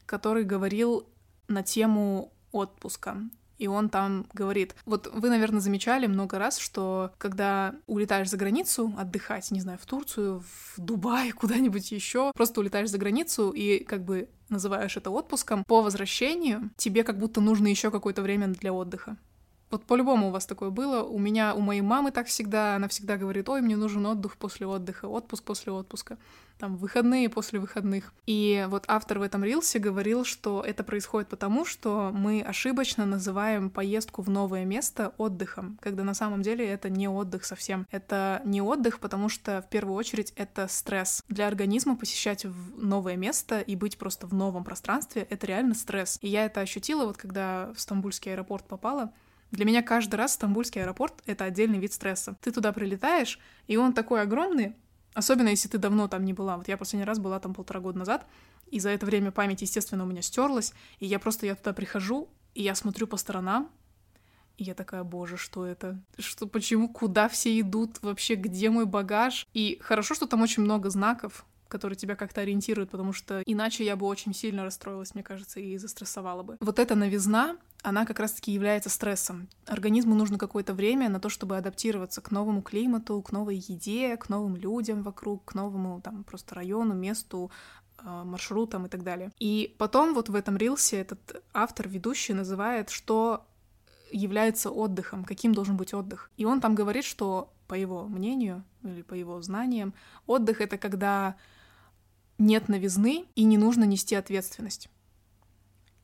который 0.05 0.45
говорил 0.45 1.09
на 1.49 1.63
тему 1.63 2.33
отпуска. 2.51 3.17
И 3.63 3.69
он 3.69 3.91
там 3.91 4.27
говорит, 4.33 4.75
вот 4.87 5.09
вы, 5.15 5.29
наверное, 5.29 5.61
замечали 5.61 6.09
много 6.09 6.37
раз, 6.37 6.59
что 6.59 7.13
когда 7.17 7.77
улетаешь 7.87 8.29
за 8.29 8.37
границу 8.37 8.93
отдыхать, 8.99 9.53
не 9.53 9.61
знаю, 9.61 9.79
в 9.81 9.87
Турцию, 9.87 10.41
в 10.41 10.81
Дубай, 10.81 11.31
куда-нибудь 11.43 11.93
еще, 11.93 12.33
просто 12.35 12.59
улетаешь 12.59 12.91
за 12.91 12.99
границу 12.99 13.51
и 13.51 13.85
как 13.85 14.05
бы 14.05 14.29
называешь 14.49 14.97
это 14.97 15.11
отпуском, 15.11 15.63
по 15.63 15.81
возвращению 15.81 16.71
тебе 16.77 17.05
как 17.05 17.19
будто 17.19 17.41
нужно 17.41 17.69
еще 17.69 17.93
какое-то 17.93 18.23
время 18.23 18.49
для 18.49 18.73
отдыха. 18.73 19.17
Вот 19.73 19.87
по-любому 19.87 20.29
у 20.29 20.31
вас 20.31 20.45
такое 20.45 20.69
было. 20.69 21.03
У 21.03 21.19
меня, 21.19 21.55
у 21.55 21.61
моей 21.61 21.81
мамы 21.81 22.11
так 22.11 22.27
всегда. 22.27 22.77
Она 22.77 22.89
всегда 22.89 23.17
говорит, 23.17 23.49
ой, 23.49 23.63
мне 23.63 23.75
нужен 23.75 24.05
отдых 24.05 24.37
после 24.37 24.67
отдыха, 24.67 25.07
отпуск 25.07 25.45
после 25.45 25.73
отпуска, 25.73 26.19
там, 26.59 26.77
выходные 26.77 27.31
после 27.31 27.59
выходных. 27.59 28.13
И 28.27 28.67
вот 28.69 28.85
автор 28.87 29.19
в 29.19 29.23
этом 29.23 29.43
рилсе 29.43 29.79
говорил, 29.79 30.27
что 30.27 30.63
это 30.63 30.85
происходит 30.85 31.31
потому, 31.31 31.65
что 31.65 32.11
мы 32.13 32.43
ошибочно 32.43 33.07
называем 33.07 33.71
поездку 33.71 34.21
в 34.21 34.29
новое 34.29 34.67
место 34.67 35.15
отдыхом, 35.17 35.79
когда 35.81 36.05
на 36.05 36.13
самом 36.13 36.43
деле 36.43 36.67
это 36.67 36.91
не 36.91 37.09
отдых 37.09 37.47
совсем. 37.47 37.87
Это 37.91 38.43
не 38.45 38.61
отдых, 38.61 38.99
потому 38.99 39.31
что 39.31 39.63
в 39.63 39.71
первую 39.71 39.97
очередь 39.97 40.35
это 40.37 40.69
стресс. 40.69 41.25
Для 41.29 41.47
организма 41.47 41.97
посещать 41.97 42.45
новое 42.77 43.17
место 43.17 43.61
и 43.61 43.75
быть 43.75 43.97
просто 43.97 44.27
в 44.27 44.35
новом 44.35 44.65
пространстве— 44.65 45.27
это 45.31 45.47
реально 45.47 45.75
стресс. 45.75 46.19
И 46.21 46.29
я 46.29 46.45
это 46.45 46.61
ощутила 46.61 47.07
вот 47.07 47.17
когда 47.17 47.73
в 47.75 47.81
Стамбульский 47.81 48.33
аэропорт 48.33 48.67
попала, 48.67 49.15
для 49.53 49.67
меня 49.67 49.83
каждый 49.83 50.17
раз 50.17 50.33
Стамбульский 50.33 50.83
аэропорт— 50.83 51.23
это 51.27 51.45
отдельный 51.45 51.79
вид 51.79 51.93
стресса. 51.93 52.37
Ты 52.41 52.51
туда 52.51 52.73
прилетаешь, 52.73 53.39
и 53.67 53.77
он 53.77 53.93
такой 53.93 54.23
огромный, 54.23 54.75
особенно 55.13 55.49
если 55.49 55.69
ты 55.69 55.79
давно 55.79 56.09
там 56.09 56.25
не 56.25 56.33
была. 56.33 56.57
Вот 56.57 56.69
я 56.69 56.79
последний 56.79 57.05
раз 57.05 57.19
была 57.19 57.39
там 57.39 57.53
полтора 57.53 57.81
года 57.81 57.99
назад, 57.99 58.27
и 58.71 58.81
за 58.81 58.89
это 58.89 59.05
время 59.05 59.31
память, 59.31 59.61
естественно, 59.61 60.05
у 60.05 60.07
меня 60.07 60.23
стерлась, 60.23 60.73
и 60.99 61.07
я 61.07 61.19
просто, 61.19 61.45
я 61.45 61.55
туда 61.55 61.75
прихожу, 61.75 62.31
и 62.55 62.63
я 62.63 62.75
смотрю 62.75 63.07
по 63.07 63.19
сторонам, 63.19 63.71
и 64.57 64.65
я 64.65 64.75
такая, 64.75 65.05
боже, 65.05 65.37
что 65.37 65.67
это? 65.67 66.01
Что, 66.19 66.47
почему, 66.47 66.89
куда 66.89 67.29
все 67.29 67.59
идут? 67.61 68.03
Вообще, 68.03 68.37
где 68.37 68.71
мой 68.71 68.87
багаж? 68.87 69.47
И 69.53 69.79
хорошо, 69.83 70.15
что 70.15 70.27
там 70.27 70.41
очень 70.41 70.63
много 70.63 70.89
знаков, 70.89 71.45
которые 71.73 71.97
тебя 71.97 72.17
как-то 72.17 72.43
ориентируют, 72.43 72.91
потому 72.91 73.15
что 73.15 73.43
иначе 73.47 73.83
я 73.83 73.97
бы 73.97 74.05
очень 74.05 74.35
сильно 74.35 74.63
расстроилась, 74.63 75.15
мне 75.15 75.25
кажется, 75.25 75.59
и 75.59 75.79
застрессовала 75.79 76.43
бы. 76.43 76.59
Вот 76.61 76.79
эта 76.79 76.95
новизна, 76.95 77.57
она 77.83 78.05
как 78.05 78.21
раз-таки 78.21 78.53
является 78.53 78.91
стрессом. 78.91 79.49
Организму 79.67 80.15
нужно 80.15 80.37
какое-то 80.39 80.75
время 80.75 81.09
на 81.09 81.19
то, 81.19 81.31
чтобы 81.31 81.57
адаптироваться 81.57 82.21
к 82.21 82.31
новому 82.31 82.61
климату, 82.61 83.23
к 83.23 83.33
новой 83.33 83.57
еде, 83.57 84.19
к 84.19 84.29
новым 84.29 84.57
людям 84.57 85.03
вокруг, 85.03 85.47
к 85.47 85.55
новому 85.55 86.03
там 86.03 86.25
просто 86.25 86.55
району, 86.55 86.95
месту, 86.95 87.51
а, 87.97 88.25
маршрутам 88.25 88.85
и 88.85 88.89
так 88.91 89.03
далее. 89.03 89.31
И 89.39 89.75
потом 89.79 90.13
вот 90.15 90.29
в 90.29 90.35
этом 90.35 90.59
рилсе 90.59 91.01
этот 91.01 91.43
автор, 91.55 91.89
ведущий, 91.89 92.35
называет, 92.35 92.91
что 92.91 93.47
является 94.11 94.71
отдыхом, 94.71 95.25
каким 95.25 95.55
должен 95.55 95.79
быть 95.79 95.95
отдых. 95.95 96.31
И 96.37 96.45
он 96.45 96.61
там 96.61 96.75
говорит, 96.75 97.05
что, 97.05 97.51
по 97.67 97.75
его 97.75 98.07
мнению 98.09 98.63
или 98.85 99.01
по 99.01 99.15
его 99.15 99.41
знаниям, 99.41 99.95
отдых— 100.27 100.61
это 100.67 100.77
когда 100.77 101.35
нет 102.39 102.69
новизны 102.69 103.27
и 103.35 103.45
не 103.45 103.59
нужно 103.59 103.85
нести 103.85 104.15
ответственность. 104.15 104.89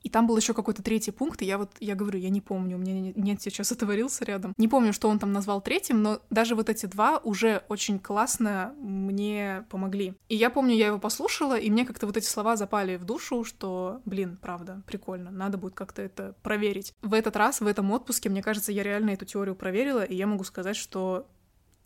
И 0.01 0.09
там 0.09 0.27
был 0.27 0.37
еще 0.37 0.53
какой-то 0.53 0.81
третий 0.81 1.11
пункт, 1.11 1.41
и 1.41 1.45
я 1.45 1.57
вот, 1.57 1.71
я 1.79 1.95
говорю, 1.95 2.19
я 2.19 2.29
не 2.29 2.41
помню, 2.41 2.77
у 2.77 2.79
меня 2.79 3.11
нет 3.15 3.41
сейчас 3.41 3.71
этого 3.73 3.95
рилса 3.95 4.25
рядом. 4.25 4.53
Не 4.57 4.67
помню, 4.67 4.93
что 4.93 5.09
он 5.09 5.19
там 5.19 5.33
назвал 5.33 5.61
третьим, 5.61 6.01
но 6.01 6.21
даже 6.29 6.55
вот 6.55 6.69
эти 6.69 6.85
два 6.85 7.17
уже 7.19 7.63
очень 7.69 7.99
классно 7.99 8.73
мне 8.79 9.65
помогли. 9.69 10.13
И 10.29 10.35
я 10.35 10.49
помню, 10.49 10.75
я 10.75 10.87
его 10.87 10.99
послушала, 10.99 11.57
и 11.57 11.69
мне 11.69 11.85
как-то 11.85 12.05
вот 12.05 12.17
эти 12.17 12.25
слова 12.25 12.55
запали 12.55 12.95
в 12.95 13.03
душу, 13.03 13.43
что, 13.43 14.01
блин, 14.05 14.37
правда, 14.41 14.81
прикольно, 14.85 15.31
надо 15.31 15.57
будет 15.57 15.75
как-то 15.75 16.01
это 16.01 16.35
проверить. 16.43 16.93
В 17.01 17.13
этот 17.13 17.35
раз, 17.35 17.61
в 17.61 17.67
этом 17.67 17.91
отпуске, 17.91 18.29
мне 18.29 18.41
кажется, 18.41 18.71
я 18.71 18.83
реально 18.83 19.11
эту 19.11 19.25
теорию 19.25 19.55
проверила, 19.55 20.03
и 20.03 20.15
я 20.15 20.27
могу 20.27 20.43
сказать, 20.43 20.75
что 20.75 21.27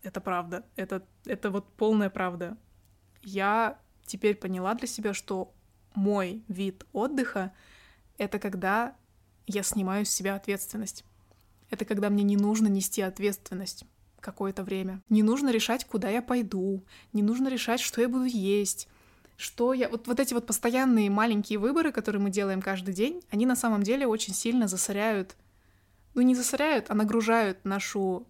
это 0.03 0.21
правда, 0.21 0.65
это, 0.75 1.03
это 1.25 1.49
вот 1.49 1.67
полная 1.75 2.09
правда. 2.09 2.57
Я 3.21 3.79
теперь 4.05 4.35
поняла 4.35 4.73
для 4.75 4.87
себя, 4.87 5.13
что 5.13 5.53
мой 5.95 6.43
вид 6.47 6.85
отдыха— 6.93 7.53
это 8.17 8.39
когда 8.39 8.95
я 9.47 9.63
снимаю 9.63 10.05
с 10.05 10.09
себя 10.09 10.35
ответственность. 10.35 11.03
Это 11.69 11.85
когда 11.85 12.09
мне 12.09 12.23
не 12.23 12.37
нужно 12.37 12.67
нести 12.67 13.01
ответственность 13.01 13.85
какое-то 14.19 14.63
время. 14.63 15.01
Не 15.09 15.21
нужно 15.23 15.49
решать, 15.49 15.85
куда 15.85 16.09
я 16.09 16.21
пойду, 16.21 16.83
не 17.11 17.21
нужно 17.21 17.49
решать, 17.49 17.81
что 17.81 18.01
я 18.01 18.07
буду 18.07 18.25
есть, 18.25 18.87
что 19.35 19.73
я... 19.73 19.89
Вот, 19.89 20.07
вот 20.07 20.19
эти 20.19 20.33
вот 20.33 20.47
постоянные 20.47 21.09
маленькие 21.09 21.59
выборы, 21.59 21.91
которые 21.91 22.21
мы 22.21 22.29
делаем 22.29 22.61
каждый 22.61 22.93
день, 22.93 23.21
они 23.29 23.45
на 23.45 23.55
самом 23.55 23.83
деле 23.83 24.07
очень 24.07 24.33
сильно 24.33 24.67
засоряют, 24.67 25.35
ну 26.13 26.21
не 26.21 26.35
засоряют, 26.35 26.89
а 26.89 26.93
нагружают 26.93 27.65
нашу 27.65 28.27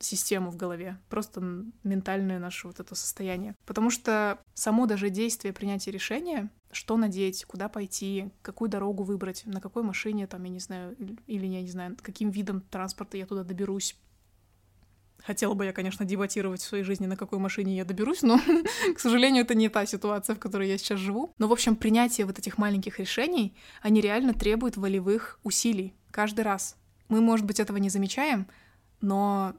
систему 0.00 0.50
в 0.50 0.56
голове, 0.56 0.98
просто 1.08 1.40
ментальное 1.84 2.38
наше 2.38 2.66
вот 2.66 2.80
это 2.80 2.94
состояние. 2.94 3.54
Потому 3.66 3.90
что 3.90 4.38
само 4.54 4.86
даже 4.86 5.10
действие 5.10 5.52
принятия 5.52 5.90
решения, 5.90 6.50
что 6.70 6.96
надеть, 6.96 7.44
куда 7.44 7.68
пойти, 7.68 8.30
какую 8.42 8.68
дорогу 8.68 9.02
выбрать, 9.02 9.42
на 9.46 9.60
какой 9.60 9.82
машине, 9.82 10.26
там, 10.26 10.44
я 10.44 10.50
не 10.50 10.60
знаю, 10.60 10.96
или 11.26 11.46
я 11.46 11.62
не 11.62 11.70
знаю, 11.70 11.96
каким 12.02 12.30
видом 12.30 12.60
транспорта 12.60 13.16
я 13.16 13.26
туда 13.26 13.44
доберусь, 13.44 13.96
Хотела 15.24 15.54
бы 15.54 15.64
я, 15.64 15.72
конечно, 15.72 16.04
дебатировать 16.04 16.60
в 16.60 16.64
своей 16.64 16.84
жизни, 16.84 17.06
на 17.06 17.16
какой 17.16 17.38
машине 17.38 17.76
я 17.76 17.84
доберусь, 17.84 18.22
но, 18.22 18.38
к 18.94 19.00
сожалению, 19.00 19.42
это 19.42 19.54
не 19.54 19.68
та 19.68 19.84
ситуация, 19.84 20.36
в 20.36 20.38
которой 20.38 20.68
я 20.68 20.78
сейчас 20.78 21.00
живу. 21.00 21.34
Но, 21.38 21.48
в 21.48 21.52
общем, 21.52 21.76
принятие 21.76 22.24
вот 22.24 22.38
этих 22.38 22.56
маленьких 22.56 22.98
решений, 23.00 23.56
они 23.82 24.00
реально 24.00 24.32
требуют 24.32 24.76
волевых 24.76 25.40
усилий 25.42 25.94
каждый 26.10 26.42
раз. 26.42 26.76
Мы, 27.08 27.20
может 27.20 27.46
быть, 27.46 27.58
этого 27.58 27.78
не 27.78 27.90
замечаем, 27.90 28.46
но 29.00 29.54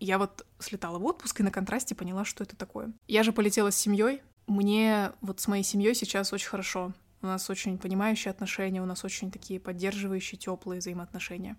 я 0.00 0.18
вот 0.18 0.46
слетала 0.58 0.98
в 0.98 1.04
отпуск 1.04 1.40
и 1.40 1.42
на 1.42 1.50
контрасте 1.50 1.94
поняла, 1.94 2.24
что 2.24 2.42
это 2.42 2.56
такое. 2.56 2.92
Я 3.06 3.22
же 3.22 3.32
полетела 3.32 3.70
с 3.70 3.76
семьей. 3.76 4.22
Мне 4.46 5.12
вот 5.20 5.40
с 5.40 5.46
моей 5.46 5.62
семьей 5.62 5.94
сейчас 5.94 6.32
очень 6.32 6.48
хорошо. 6.48 6.92
У 7.22 7.26
нас 7.26 7.50
очень 7.50 7.78
понимающие 7.78 8.30
отношения, 8.30 8.82
у 8.82 8.86
нас 8.86 9.04
очень 9.04 9.30
такие 9.30 9.60
поддерживающие, 9.60 10.38
теплые 10.38 10.80
взаимоотношения. 10.80 11.56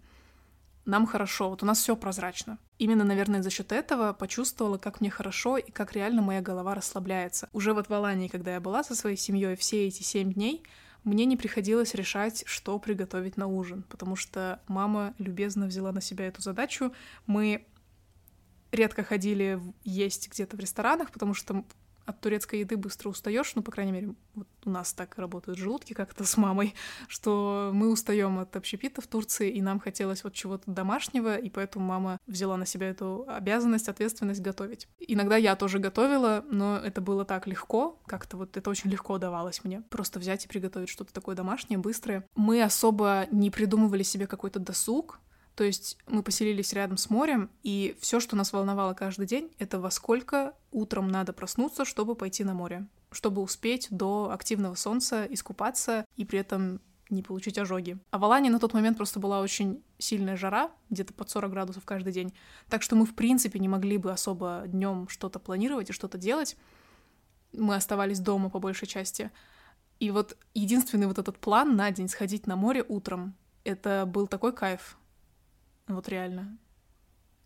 Нам 0.86 1.06
хорошо, 1.06 1.52
вот 1.52 1.62
у 1.62 1.66
нас 1.68 1.78
все 1.78 1.96
прозрачно. 1.96 2.58
Именно, 2.80 3.04
наверное, 3.04 3.44
за 3.44 3.52
счет 3.52 3.72
этого 3.72 4.14
почувствовала, 4.14 4.80
как 4.80 5.00
мне 5.00 5.12
хорошо 5.12 5.58
и 5.58 5.70
как 5.70 5.94
реально 5.94 6.24
моя 6.24 6.42
голова 6.42 6.74
расслабляется. 6.74 7.48
Уже 7.54 7.74
вот 7.74 7.90
в 7.90 7.94
Алании, 7.94 8.28
когда 8.28 8.54
я 8.54 8.60
была 8.60 8.84
со 8.84 8.96
своей 8.96 9.18
семьей 9.18 9.56
все 9.56 9.88
эти 9.88 10.02
семь 10.02 10.34
дней, 10.34 10.64
мне 11.04 11.26
не 11.26 11.38
приходилось 11.38 11.94
решать, 11.94 12.44
что 12.48 12.78
приготовить 12.80 13.38
на 13.38 13.48
ужин, 13.48 13.84
потому 13.90 14.16
что 14.16 14.60
мама 14.68 15.14
любезно 15.20 15.68
взяла 15.68 15.92
на 15.92 16.02
себя 16.02 16.28
эту 16.28 16.42
задачу. 16.42 16.94
Мы 17.26 17.66
редко 18.72 19.04
ходили 19.04 19.62
есть 19.84 20.30
где-то 20.30 20.58
в 20.58 20.60
ресторанах, 20.60 21.12
потому 21.12 21.34
что 21.34 21.66
от 22.06 22.20
турецкой 22.20 22.60
еды 22.60 22.78
быстро 22.78 23.10
устаешь, 23.10 23.54
ну, 23.56 23.62
по 23.62 23.72
крайней 23.72 23.92
мере, 23.92 24.16
вот 24.34 24.48
у 24.66 24.70
нас 24.70 24.94
так 24.94 25.18
работают 25.18 25.58
желудки 25.58 25.94
как-то 25.94 26.24
с 26.24 26.38
мамой, 26.38 26.76
что 27.08 27.72
мы 27.74 27.92
устаем 27.92 28.40
от 28.40 28.56
общепита 28.56 29.02
в 29.02 29.08
Турции, 29.08 29.50
и 29.50 29.62
нам 29.62 29.80
хотелось 29.80 30.24
вот 30.24 30.34
чего-то 30.34 30.70
домашнего, 30.72 31.36
и 31.36 31.50
поэтому 31.50 31.86
мама 31.86 32.20
взяла 32.28 32.58
на 32.58 32.66
себя 32.66 32.90
эту 32.90 33.26
обязанность, 33.28 33.90
ответственность 33.90 34.42
готовить. 34.42 34.88
Иногда 35.00 35.38
я 35.38 35.56
тоже 35.56 35.80
готовила, 35.80 36.44
но 36.50 36.78
это 36.78 37.02
было 37.02 37.26
так 37.26 37.48
легко, 37.48 38.00
как-то 38.06 38.38
вот 38.38 38.58
это 38.58 38.70
очень 38.70 38.90
легко 38.90 39.18
давалось 39.18 39.64
мне, 39.64 39.82
просто 39.90 40.20
взять 40.20 40.46
и 40.46 40.48
приготовить 40.48 40.90
что-то 40.90 41.14
такое 41.14 41.36
домашнее, 41.36 41.78
быстрое. 41.78 42.26
Мы 42.36 42.62
особо 42.62 43.28
не 43.32 43.52
придумывали 43.52 44.04
себе 44.04 44.28
какой-то 44.28 44.60
досуг, 44.60 45.20
то 45.56 45.64
есть 45.64 45.98
мы 46.08 46.24
поселились 46.24 46.74
рядом 46.74 46.98
с 46.98 47.10
морем, 47.10 47.50
и 47.64 47.96
все, 48.00 48.20
что 48.20 48.36
нас 48.36 48.54
волновало 48.54 48.94
каждый 48.94 49.26
день, 49.26 49.52
это 49.60 49.80
во 49.80 49.92
сколько 49.92 50.56
утром 50.72 51.10
надо 51.10 51.34
проснуться, 51.34 51.86
чтобы 51.86 52.16
пойти 52.16 52.44
на 52.44 52.54
море, 52.54 52.88
чтобы 53.12 53.42
успеть 53.42 53.88
до 53.90 54.32
активного 54.32 54.76
солнца 54.76 55.26
искупаться 55.30 56.06
и 56.16 56.26
при 56.26 56.40
этом 56.40 56.80
не 57.10 57.22
получить 57.22 57.58
ожоги. 57.58 57.98
А 58.10 58.18
в 58.18 58.24
Алане 58.24 58.50
на 58.50 58.60
тот 58.60 58.74
момент 58.74 58.96
просто 58.96 59.20
была 59.20 59.42
очень 59.42 59.84
сильная 59.98 60.38
жара, 60.38 60.72
где-то 60.90 61.14
под 61.14 61.30
40 61.30 61.52
градусов 61.52 61.84
каждый 61.86 62.14
день. 62.14 62.34
Так 62.70 62.82
что 62.82 62.96
мы, 62.96 63.06
в 63.06 63.14
принципе, 63.14 63.60
не 63.60 63.68
могли 63.68 63.98
бы 63.98 64.12
особо 64.12 64.64
днем 64.66 65.10
что-то 65.10 65.40
планировать 65.40 65.90
и 65.90 65.94
что-то 65.94 66.18
делать. 66.18 66.56
Мы 67.52 67.76
оставались 67.76 68.20
дома 68.20 68.50
по 68.50 68.60
большей 68.60 68.88
части. 68.88 69.30
И 70.00 70.10
вот 70.10 70.38
единственный 70.54 71.08
вот 71.08 71.20
этот 71.20 71.38
план 71.38 71.76
на 71.76 71.92
день 71.92 72.08
сходить 72.08 72.48
на 72.48 72.56
море 72.56 72.84
утром, 72.88 73.36
это 73.66 74.06
был 74.08 74.26
такой 74.28 74.54
кайф. 74.54 74.98
Вот 75.96 76.10
реально. 76.10 76.58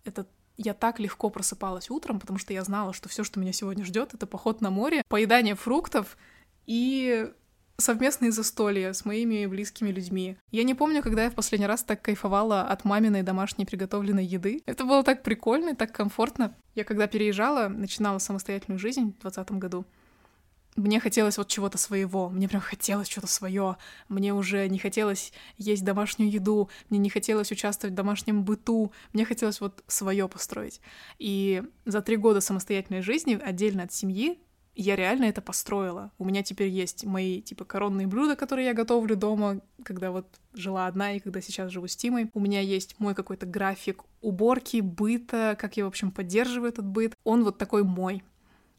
Это 0.04 0.28
я 0.58 0.74
так 0.74 1.00
легко 1.00 1.30
просыпалась 1.30 1.90
утром, 1.90 2.20
потому 2.20 2.40
что 2.40 2.54
я 2.54 2.64
знала, 2.64 2.94
что 2.94 3.10
все, 3.10 3.24
что 3.24 3.40
меня 3.40 3.52
сегодня 3.52 3.84
ждет, 3.84 4.14
это 4.14 4.26
поход 4.26 4.62
на 4.62 4.70
море, 4.70 5.04
поедание 5.10 5.56
фруктов 5.56 6.18
и 6.66 7.32
совместные 7.78 8.32
застолья 8.32 8.94
с 8.94 9.04
моими 9.04 9.46
близкими 9.48 9.90
людьми. 9.90 10.38
Я 10.52 10.64
не 10.64 10.74
помню, 10.74 11.04
когда 11.04 11.26
я 11.26 11.30
в 11.30 11.36
последний 11.36 11.68
раз 11.68 11.84
так 11.84 12.02
кайфовала 12.02 12.62
от 12.62 12.86
маминой 12.86 13.24
домашней 13.24 13.66
приготовленной 13.66 14.26
еды. 14.26 14.62
Это 14.66 14.86
было 14.86 15.04
так 15.04 15.24
прикольно 15.24 15.72
и 15.72 15.76
так 15.76 15.92
комфортно. 15.92 16.56
Я 16.74 16.86
когда 16.86 17.08
переезжала, 17.08 17.68
начинала 17.68 18.20
самостоятельную 18.20 18.80
жизнь 18.80 19.02
в 19.02 19.22
2020 19.22 19.52
году, 19.54 19.86
мне 20.76 21.00
хотелось 21.00 21.38
вот 21.38 21.48
чего-то 21.48 21.78
своего, 21.78 22.30
мне 22.30 22.48
прям 22.50 22.62
хотелось 22.62 23.10
что-то 23.10 23.28
свое, 23.28 23.78
мне 24.10 24.34
уже 24.34 24.68
не 24.68 24.78
хотелось 24.78 25.32
есть 25.58 25.84
домашнюю 25.86 26.30
еду, 26.30 26.70
мне 26.90 27.00
не 27.00 27.10
хотелось 27.10 27.52
участвовать 27.52 27.94
в 27.94 27.96
домашнем 27.96 28.44
быту, 28.44 28.92
мне 29.14 29.26
хотелось 29.26 29.62
вот 29.62 29.84
свое 29.88 30.28
построить. 30.28 30.82
И 31.18 31.64
за 31.86 32.02
три 32.02 32.18
года 32.18 32.42
самостоятельной 32.42 33.02
жизни, 33.02 33.40
отдельно 33.42 33.84
от 33.84 33.94
семьи, 33.94 34.40
я 34.76 34.98
реально 34.98 35.26
это 35.26 35.42
построила. 35.42 36.12
У 36.18 36.26
меня 36.26 36.44
теперь 36.44 36.68
есть 36.68 37.06
мои, 37.06 37.42
типа, 37.42 37.64
коронные 37.64 38.08
блюда, 38.08 38.36
которые 38.36 38.68
я 38.68 38.74
готовлю 38.74 39.16
дома, 39.16 39.62
когда 39.84 40.12
вот 40.12 40.28
жила 40.54 40.88
одна 40.88 41.14
и 41.14 41.20
когда 41.20 41.40
сейчас 41.40 41.72
живу 41.72 41.88
с 41.88 41.96
Тимой. 41.96 42.30
У 42.34 42.42
меня 42.42 42.60
есть 42.60 43.00
мой 43.00 43.16
какой-то 43.16 43.46
график 43.46 44.04
уборки, 44.22 44.82
быта, 44.82 45.56
как 45.58 45.78
я, 45.78 45.86
в 45.86 45.88
общем, 45.88 46.12
поддерживаю 46.12 46.70
этот 46.70 46.86
быт. 46.86 47.14
Он 47.24 47.46
вот 47.46 47.58
такой 47.58 47.84
мой. 47.84 48.22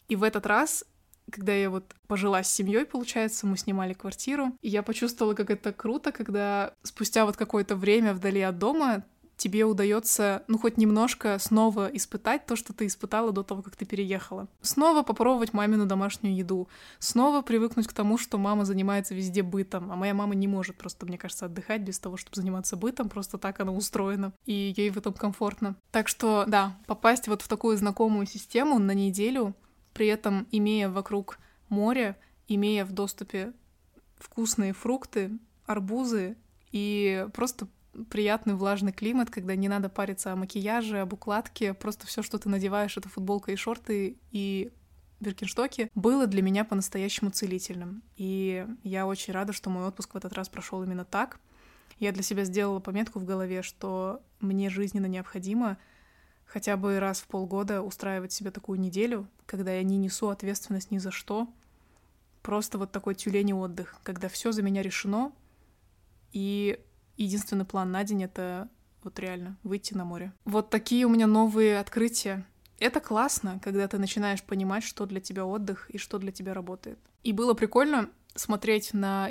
И 0.09 0.17
в 0.17 0.23
этот 0.23 0.45
раз 0.45 0.85
когда 1.31 1.53
я 1.53 1.71
вот 1.71 1.95
пожила 2.07 2.43
с 2.43 2.53
семьей, 2.53 2.85
получается, 2.85 3.47
мы 3.47 3.57
снимали 3.57 3.93
квартиру, 3.93 4.53
и 4.63 4.69
я 4.69 4.83
почувствовала, 4.83 5.35
как 5.35 5.51
это 5.51 5.73
круто, 5.73 6.13
когда 6.13 6.73
спустя 6.83 7.27
вот 7.27 7.37
какое-то 7.37 7.77
время 7.77 8.15
вдали 8.15 8.41
от 8.41 8.59
дома 8.59 9.05
тебе 9.37 9.65
удается, 9.65 10.45
ну, 10.49 10.59
хоть 10.59 10.79
немножко 10.79 11.39
снова 11.39 11.89
испытать 11.93 12.47
то, 12.47 12.57
что 12.57 12.73
ты 12.73 12.87
испытала 12.87 13.33
до 13.33 13.43
того, 13.43 13.63
как 13.63 13.77
ты 13.77 13.85
переехала. 13.85 14.49
Снова 14.63 15.03
попробовать 15.03 15.53
мамину 15.53 15.87
домашнюю 15.87 16.35
еду. 16.35 16.69
Снова 16.99 17.43
привыкнуть 17.43 17.87
к 17.87 17.93
тому, 17.93 18.19
что 18.19 18.39
мама 18.39 18.65
занимается 18.65 19.15
везде 19.15 19.43
бытом, 19.43 19.93
а 19.93 19.97
моя 19.97 20.15
мама 20.15 20.35
не 20.35 20.49
может 20.49 20.77
просто, 20.77 21.07
мне 21.07 21.19
кажется, 21.19 21.47
отдыхать 21.47 21.83
без 21.83 21.99
того, 21.99 22.17
чтобы 22.17 22.37
заниматься 22.37 22.77
бытом, 22.77 23.09
просто 23.09 23.39
так 23.39 23.61
она 23.61 23.73
устроена, 23.73 24.33
и 24.47 24.73
ей 24.77 24.91
в 24.91 24.97
этом 24.97 25.13
комфортно. 25.13 25.77
Так 25.91 26.09
что, 26.09 26.45
да, 26.47 26.77
попасть 26.87 27.29
вот 27.29 27.43
в 27.43 27.49
такую 27.49 27.77
знакомую 27.77 28.27
систему 28.27 28.79
на 28.79 28.93
неделю 28.93 29.55
при 29.97 30.09
этом 30.09 30.47
имея 30.53 30.91
вокруг 30.91 31.39
море, 31.71 32.19
имея 32.49 32.85
в 32.85 32.93
доступе 32.93 33.55
вкусные 34.19 34.75
фрукты, 34.75 35.31
арбузы 35.65 36.37
и 36.71 37.27
просто 37.33 37.67
приятный 38.11 38.57
влажный 38.57 38.93
климат, 38.93 39.31
когда 39.31 39.57
не 39.57 39.69
надо 39.69 39.89
париться 39.89 40.35
о 40.35 40.37
макияже, 40.37 40.99
об 40.99 41.15
укладке, 41.15 41.73
просто 41.73 42.07
все, 42.07 42.23
что 42.23 42.39
ты 42.39 42.51
надеваешь, 42.51 42.99
это 42.99 43.09
футболка 43.09 43.53
и 43.53 43.57
шорты 43.57 44.19
и 44.33 44.71
Биркинштоки, 45.21 45.91
было 45.95 46.27
для 46.27 46.43
меня 46.43 46.67
по-настоящему 46.67 47.31
целительным. 47.31 48.03
И 48.19 48.67
я 48.83 49.07
очень 49.07 49.33
рада, 49.33 49.55
что 49.55 49.71
мой 49.71 49.87
отпуск 49.87 50.13
в 50.13 50.17
этот 50.19 50.35
раз 50.35 50.51
прошел 50.51 50.83
именно 50.83 51.07
так. 51.07 51.41
Я 51.99 52.13
для 52.13 52.23
себя 52.23 52.45
сделала 52.45 52.81
пометку 52.81 53.19
в 53.19 53.25
голове, 53.25 53.63
что 53.63 54.21
мне 54.41 54.69
жизненно 54.69 55.07
необходимо 55.07 55.79
хотя 56.47 56.77
бы 56.77 56.99
раз 56.99 57.21
в 57.21 57.27
полгода 57.27 57.83
устраивать 57.83 58.33
себе 58.33 58.51
такую 58.51 58.81
неделю, 58.81 59.29
когда 59.45 59.73
я 59.73 59.83
не 59.83 59.99
несу 59.99 60.29
ответственность 60.29 60.91
ни 60.91 60.99
за 60.99 61.11
что. 61.11 61.49
Просто 62.43 62.79
вот 62.79 62.93
такой 62.93 63.15
тюлень 63.15 63.53
отдых, 63.53 63.97
когда 64.03 64.29
все 64.29 64.53
за 64.53 64.63
меня 64.63 64.83
решено, 64.83 65.33
и 66.33 66.79
единственный 67.17 67.65
план 67.65 67.91
на 67.91 68.05
день— 68.05 68.23
это 68.25 68.69
вот 69.03 69.19
реально 69.19 69.57
выйти 69.63 69.95
на 69.95 70.05
море. 70.05 70.33
Вот 70.45 70.71
такие 70.71 71.07
у 71.07 71.09
меня 71.09 71.27
новые 71.27 71.79
открытия. 71.79 72.45
Это 72.79 73.01
классно, 73.01 73.61
когда 73.63 73.89
ты 73.89 73.99
начинаешь 73.99 74.43
понимать, 74.43 74.85
что 74.85 75.07
для 75.07 75.21
тебя 75.21 75.47
отдых 75.47 75.89
и 75.91 75.99
что 75.99 76.19
для 76.19 76.31
тебя 76.31 76.55
работает. 76.55 76.99
И 77.23 77.33
было 77.33 77.55
прикольно 77.55 78.11
смотреть 78.35 78.93
на 78.93 79.31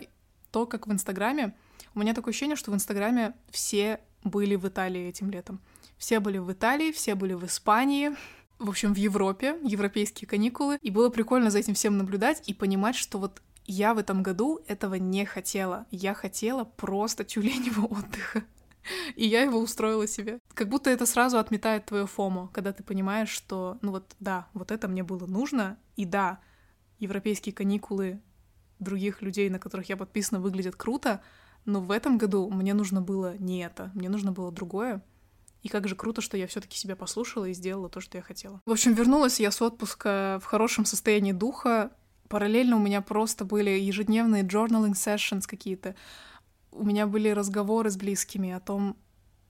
то, 0.51 0.65
как 0.65 0.87
в 0.87 0.91
Инстаграме... 0.91 1.55
У 1.93 1.99
меня 1.99 2.13
такое 2.13 2.31
ощущение, 2.31 2.57
что 2.57 2.71
в 2.71 2.75
Инстаграме 2.75 3.33
все 3.49 4.01
были 4.23 4.55
в 4.55 4.67
Италии 4.67 5.07
этим 5.07 5.29
летом. 5.29 5.61
Все 5.97 6.19
были 6.19 6.37
в 6.37 6.51
Италии, 6.51 6.91
все 6.91 7.15
были 7.15 7.33
в 7.33 7.45
Испании, 7.45 8.11
в 8.59 8.69
общем, 8.69 8.93
в 8.93 8.97
Европе, 8.97 9.57
европейские 9.63 10.27
каникулы. 10.27 10.77
И 10.81 10.91
было 10.91 11.09
прикольно 11.09 11.49
за 11.49 11.59
этим 11.59 11.73
всем 11.73 11.97
наблюдать 11.97 12.41
и 12.47 12.53
понимать, 12.53 12.95
что 12.95 13.19
вот 13.19 13.41
я 13.65 13.93
в 13.93 13.97
этом 13.97 14.23
году 14.23 14.61
этого 14.67 14.95
не 14.95 15.25
хотела. 15.25 15.85
Я 15.91 16.13
хотела 16.13 16.63
просто 16.63 17.23
тюленевого 17.23 17.85
отдыха. 17.99 18.43
И 19.15 19.25
я 19.25 19.41
его 19.41 19.59
устроила 19.59 20.07
себе. 20.07 20.39
Как 20.53 20.69
будто 20.69 20.91
это 20.91 21.05
сразу 21.05 21.39
отметает 21.39 21.85
твое 21.85 22.05
фомо, 22.05 22.49
когда 22.53 22.71
ты 22.71 22.83
понимаешь, 22.83 23.29
что, 23.29 23.79
ну 23.81 23.91
вот, 23.91 24.15
да, 24.19 24.47
вот 24.53 24.71
это 24.71 24.87
мне 24.87 25.03
было 25.03 25.25
нужно, 25.25 25.77
и 25.95 26.05
да, 26.05 26.39
европейские 26.99 27.53
каникулы 27.53 28.21
других 28.77 29.23
людей, 29.23 29.49
на 29.49 29.57
которых 29.57 29.89
я 29.89 29.97
подписана, 29.97 30.39
выглядят 30.39 30.75
круто, 30.75 31.21
но 31.65 31.81
в 31.81 31.89
этом 31.89 32.19
году 32.19 32.47
мне 32.51 32.75
нужно 32.75 33.01
было 33.01 33.35
не 33.37 33.59
это, 33.63 33.91
мне 33.95 34.07
нужно 34.07 34.31
было 34.31 34.51
другое. 34.51 35.01
И 35.65 35.67
как 35.67 35.87
же 35.87 35.95
круто, 35.95 36.21
что 36.21 36.37
я 36.37 36.45
все-таки 36.45 36.77
себя 36.77 36.95
послушала 36.95 37.45
и 37.45 37.53
сделала 37.53 37.89
то, 37.89 37.99
что 37.99 38.19
я 38.19 38.21
хотела. 38.21 38.61
В 38.67 38.71
общем, 38.71 38.93
вернулась 38.93 39.39
я 39.39 39.49
с 39.49 39.59
отпуска 39.63 40.39
в 40.39 40.45
хорошем 40.45 40.85
состоянии 40.85 41.31
духа. 41.31 41.89
Параллельно 42.29 42.75
у 42.75 42.79
меня 42.79 43.01
просто 43.01 43.45
были 43.45 43.71
ежедневные 43.71 44.43
journaling 44.43 44.93
sessions 44.93 45.47
какие-то. 45.47 45.95
У 46.71 46.85
меня 46.85 47.07
были 47.07 47.29
разговоры 47.29 47.89
с 47.89 47.97
близкими 47.97 48.51
о 48.51 48.59
том, 48.59 48.95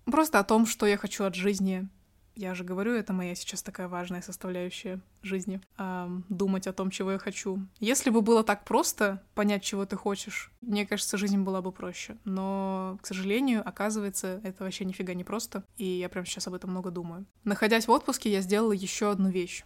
просто 0.06 0.39
о 0.39 0.45
том, 0.45 0.65
что 0.65 0.86
я 0.86 0.95
хочу 0.95 1.25
от 1.25 1.36
жизни, 1.36 1.89
я 2.36 2.54
же 2.54 2.63
говорю, 2.63 2.93
это 2.93 3.13
моя 3.13 3.34
сейчас 3.34 3.63
такая 3.63 3.88
важная 3.88 4.21
составляющая 4.21 5.00
жизни. 5.21 5.62
Эм, 5.78 6.26
думать 6.30 6.67
о 6.67 6.74
том, 6.74 6.89
чего 6.89 7.13
я 7.13 7.17
хочу. 7.17 7.65
Если 7.80 8.10
бы 8.10 8.21
было 8.21 8.43
так 8.43 8.65
просто 8.65 9.24
понять, 9.34 9.63
чего 9.63 9.86
ты 9.86 9.95
хочешь, 9.95 10.52
мне 10.62 10.86
кажется, 10.86 11.17
жизнь 11.17 11.38
была 11.39 11.62
бы 11.62 11.71
проще. 11.71 12.17
Но, 12.26 12.98
к 13.02 13.08
сожалению, 13.08 13.67
оказывается, 13.67 14.41
это 14.43 14.63
вообще 14.63 14.86
нифига 14.86 15.13
не 15.13 15.24
просто. 15.24 15.63
И 15.78 15.86
я 15.86 16.10
прямо 16.10 16.26
сейчас 16.26 16.48
об 16.48 16.54
этом 16.54 16.71
много 16.71 16.91
думаю. 16.91 17.26
Находясь 17.43 17.88
в 17.88 17.91
отпуске, 17.91 18.32
я 18.32 18.41
сделала 18.41 18.74
еще 18.74 19.12
одну 19.12 19.30
вещь. 19.30 19.63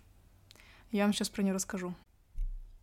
Я 0.92 1.04
вам 1.04 1.14
сейчас 1.14 1.30
про 1.30 1.42
нее 1.42 1.54
расскажу. 1.54 1.94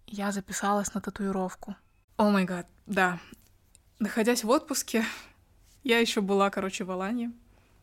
Я 0.07 0.33
записалась 0.33 0.95
на 0.95 1.01
татуировку. 1.01 1.77
О 2.17 2.31
май 2.31 2.45
гад, 2.45 2.67
да. 2.87 3.19
Находясь 3.99 4.45
в 4.45 4.51
отпуске, 4.51 5.05
я 5.85 5.99
еще 5.99 6.21
была, 6.21 6.51
короче, 6.51 6.85
в 6.85 6.91
Алане. 6.91 7.33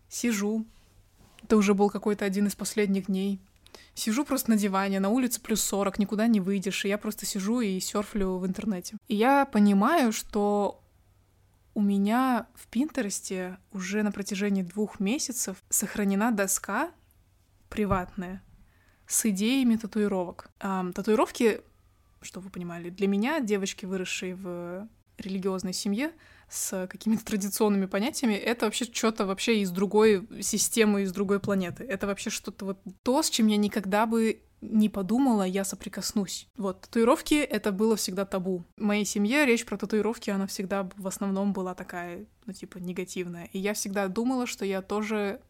Сижу, 0.10 0.66
это 1.44 1.58
уже 1.58 1.74
был 1.74 1.90
какой-то 1.90 2.26
один 2.26 2.48
из 2.48 2.56
последних 2.56 3.08
дней. 3.08 3.40
Сижу 3.96 4.26
просто 4.26 4.52
на 4.52 4.58
диване, 4.58 5.00
на 5.00 5.10
улице 5.10 5.40
плюс 5.42 5.62
40, 5.62 6.00
никуда 6.00 6.28
не 6.28 6.40
выйдешь, 6.40 6.86
и 6.86 6.88
я 6.88 6.98
просто 6.98 7.26
сижу 7.26 7.62
и 7.62 7.80
серфлю 7.80 8.38
в 8.38 8.48
интернете. 8.48 8.98
И 9.08 9.16
я 9.16 9.46
понимаю, 9.46 10.12
что 10.12 10.84
у 11.76 11.82
меня 11.82 12.48
в 12.56 12.68
Пинтересте 12.68 13.58
уже 13.72 14.04
на 14.04 14.12
протяжении 14.12 14.64
двух 14.64 15.00
месяцев 15.00 15.58
сохранена 15.70 16.32
доска 16.32 16.92
приватная 17.70 18.44
с 19.08 19.26
идеями 19.26 19.76
татуировок. 19.76 20.50
Татуировки, 20.60 21.62
что 22.22 22.40
вы 22.40 22.50
понимали, 22.50 22.90
для 22.90 23.08
меня, 23.08 23.40
девочки, 23.42 23.86
выросшие 23.86 24.36
в 24.36 24.88
религиозной 25.18 25.74
семье 25.74 26.12
с 26.54 26.88
какими-то 26.88 27.26
традиционными 27.26 27.88
понятиями, 27.88 28.36
это 28.36 28.66
вообще 28.66 28.86
что-то 28.86 29.26
вообще 29.26 29.62
из 29.62 29.72
другой 29.72 30.28
системы, 30.42 31.02
из 31.02 31.12
другой 31.12 31.40
планеты. 31.40 31.84
Это 31.84 32.06
вообще 32.06 32.30
что-то 32.30 32.66
вот 32.66 32.80
то, 33.02 33.24
с 33.24 33.30
чем 33.30 33.48
я 33.48 33.58
никогда 33.58 34.06
бы 34.06 34.44
не 34.62 34.88
подумала, 34.88 35.44
я 35.44 35.66
соприкоснусь. 35.66 36.48
Вот, 36.56 36.82
татуировки— 36.82 37.34
это 37.36 37.72
было 37.72 37.96
всегда 37.96 38.26
табу. 38.26 38.64
В 38.78 38.82
моей 38.82 39.04
семье 39.04 39.46
речь 39.46 39.66
про 39.66 39.78
татуировки, 39.78 40.30
она 40.30 40.48
всегда 40.48 40.90
в 40.96 41.08
основном 41.08 41.54
была 41.54 41.74
такая, 41.74 42.26
ну, 42.46 42.54
типа, 42.54 42.78
негативная. 42.78 43.50
И 43.52 43.60
я 43.60 43.74
всегда 43.74 44.08
думала, 44.08 44.46
что 44.46 44.64
я 44.64 44.82
тоже 44.82 45.42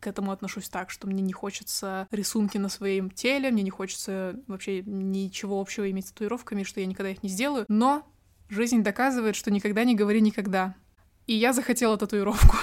к 0.00 0.06
этому 0.06 0.32
отношусь 0.32 0.68
так, 0.68 0.90
что 0.90 1.06
мне 1.06 1.22
не 1.22 1.32
хочется 1.32 2.06
рисунки 2.10 2.58
на 2.58 2.68
своем 2.68 3.10
теле, 3.10 3.50
мне 3.50 3.62
не 3.62 3.70
хочется 3.70 4.38
вообще 4.46 4.82
ничего 4.82 5.60
общего 5.60 5.90
иметь 5.90 6.08
с 6.08 6.12
татуировками, 6.12 6.62
что 6.62 6.80
я 6.80 6.86
никогда 6.86 7.10
их 7.10 7.22
не 7.22 7.28
сделаю. 7.28 7.64
Но 7.68 8.06
жизнь 8.54 8.82
доказывает, 8.82 9.36
что 9.36 9.50
никогда 9.50 9.84
не 9.84 9.94
говори 9.94 10.20
никогда. 10.20 10.74
И 11.26 11.34
я 11.34 11.52
захотела 11.52 11.96
татуировку. 11.96 12.56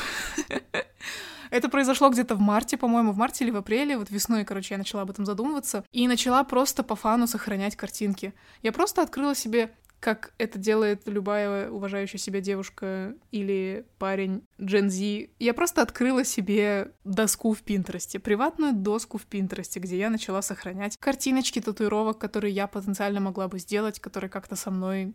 Это 1.52 1.68
произошло 1.68 2.10
где-то 2.10 2.36
в 2.36 2.40
марте, 2.40 2.78
по-моему, 2.78 3.12
в 3.12 3.18
марте 3.18 3.44
или 3.44 3.52
в 3.52 3.58
апреле, 3.58 3.98
вот 3.98 4.10
весной, 4.10 4.46
короче, 4.46 4.74
я 4.74 4.78
начала 4.78 5.02
об 5.02 5.10
этом 5.10 5.26
задумываться, 5.26 5.84
и 5.92 6.08
начала 6.08 6.44
просто 6.46 6.82
по 6.82 6.96
фану 6.96 7.28
сохранять 7.28 7.76
картинки. 7.76 8.34
Я 8.64 8.72
просто 8.72 9.02
открыла 9.02 9.36
себе 9.36 9.72
как 10.02 10.34
это 10.40 10.58
делает 10.58 11.04
любая 11.06 11.70
уважающая 11.70 12.20
себя 12.20 12.42
девушка 12.42 13.14
или 13.30 13.86
парень 14.00 14.42
Gen 14.58 14.90
Z. 14.90 15.30
Я 15.38 15.54
просто 15.54 15.84
открыла 15.84 16.26
себе 16.26 16.92
доску 17.04 17.54
в 17.54 17.62
Пинтересте, 17.62 18.18
приватную 18.20 18.74
доску 18.74 19.20
в 19.20 19.26
Пинтересте, 19.28 19.80
где 19.80 20.00
я 20.00 20.10
начала 20.10 20.42
сохранять 20.42 20.98
картиночки 20.98 21.62
татуировок, 21.62 22.18
которые 22.18 22.52
я 22.52 22.66
потенциально 22.66 23.20
могла 23.20 23.48
бы 23.48 23.60
сделать, 23.60 24.00
которые 24.00 24.32
как-то 24.32 24.56
со 24.56 24.72
мной 24.72 25.14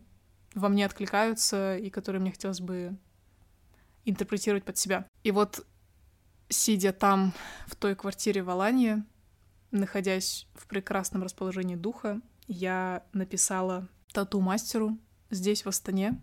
во 0.53 0.69
мне 0.69 0.85
откликаются 0.85 1.77
и 1.77 1.89
которые 1.89 2.21
мне 2.21 2.31
хотелось 2.31 2.61
бы 2.61 2.97
интерпретировать 4.05 4.63
под 4.63 4.77
себя. 4.77 5.05
И 5.23 5.31
вот 5.31 5.65
сидя 6.49 6.93
там, 6.93 7.33
в 7.65 7.75
той 7.75 7.95
квартире 7.95 8.43
в 8.43 8.49
Аланье, 8.49 9.05
находясь 9.71 10.47
в 10.53 10.67
прекрасном 10.67 11.23
расположении 11.23 11.75
духа, 11.75 12.21
я 12.47 13.03
написала 13.13 13.87
тату-мастеру 14.13 14.97
здесь, 15.29 15.65
в 15.65 15.69
Астане, 15.69 16.19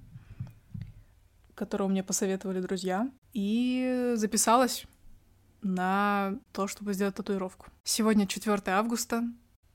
которого 1.54 1.88
мне 1.88 2.02
посоветовали 2.02 2.60
друзья, 2.60 3.10
и 3.32 4.14
записалась 4.16 4.86
на 5.62 6.38
то, 6.52 6.66
чтобы 6.66 6.94
сделать 6.94 7.14
татуировку. 7.14 7.66
Сегодня 7.84 8.26
4 8.26 8.60
августа, 8.66 9.24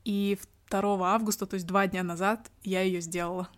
и 0.04 0.38
2 0.68 1.14
августа, 1.14 1.46
то 1.46 1.54
есть 1.54 1.66
два 1.66 1.86
дня 1.86 2.02
назад, 2.02 2.50
я 2.62 2.82
ее 2.82 3.00
сделала. 3.00 3.48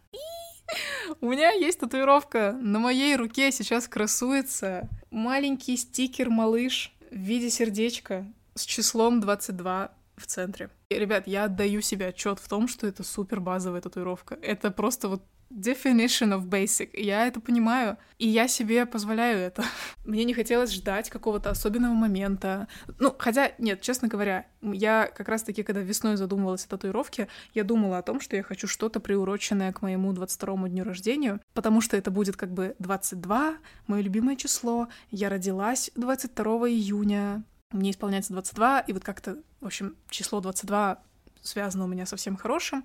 У 1.20 1.28
меня 1.28 1.50
есть 1.50 1.80
татуировка. 1.80 2.52
На 2.52 2.78
моей 2.78 3.16
руке 3.16 3.52
сейчас 3.52 3.88
красуется 3.88 4.88
маленький 5.10 5.76
стикер-малыш 5.76 6.94
в 7.10 7.16
виде 7.16 7.50
сердечка 7.50 8.26
с 8.54 8.64
числом 8.64 9.20
22 9.20 9.92
в 10.16 10.26
центре. 10.26 10.70
И, 10.88 10.94
ребят, 10.94 11.26
я 11.26 11.44
отдаю 11.44 11.80
себе 11.80 12.08
отчет 12.08 12.38
в 12.38 12.48
том, 12.48 12.68
что 12.68 12.86
это 12.86 13.02
супер 13.02 13.40
базовая 13.40 13.80
татуировка. 13.80 14.38
Это 14.40 14.70
просто 14.70 15.08
вот 15.08 15.22
definition 15.60 16.32
of 16.32 16.48
basic. 16.48 16.90
Я 16.94 17.26
это 17.26 17.40
понимаю, 17.40 17.98
и 18.18 18.28
я 18.28 18.48
себе 18.48 18.86
позволяю 18.86 19.38
это. 19.38 19.64
Мне 20.04 20.24
не 20.24 20.34
хотелось 20.34 20.72
ждать 20.72 21.10
какого-то 21.10 21.50
особенного 21.50 21.94
момента. 21.94 22.68
Ну, 22.98 23.14
хотя, 23.18 23.52
нет, 23.58 23.80
честно 23.80 24.08
говоря, 24.08 24.46
я 24.62 25.06
как 25.06 25.28
раз-таки, 25.28 25.62
когда 25.62 25.80
весной 25.80 26.16
задумывалась 26.16 26.64
о 26.64 26.68
татуировке, 26.68 27.28
я 27.54 27.64
думала 27.64 27.98
о 27.98 28.02
том, 28.02 28.20
что 28.20 28.36
я 28.36 28.42
хочу 28.42 28.66
что-то 28.66 29.00
приуроченное 29.00 29.72
к 29.72 29.82
моему 29.82 30.12
22-му 30.12 30.68
дню 30.68 30.84
рождения, 30.84 31.40
потому 31.54 31.80
что 31.80 31.96
это 31.96 32.10
будет 32.10 32.36
как 32.36 32.52
бы 32.52 32.74
22, 32.78 33.56
мое 33.86 34.02
любимое 34.02 34.36
число. 34.36 34.88
Я 35.10 35.28
родилась 35.28 35.90
22 35.96 36.70
июня, 36.70 37.44
мне 37.72 37.90
исполняется 37.90 38.32
22, 38.32 38.80
и 38.80 38.92
вот 38.92 39.04
как-то, 39.04 39.38
в 39.60 39.66
общем, 39.66 39.96
число 40.10 40.40
22 40.40 40.98
связано 41.42 41.84
у 41.84 41.88
меня 41.88 42.06
со 42.06 42.16
всем 42.16 42.36
хорошим. 42.36 42.84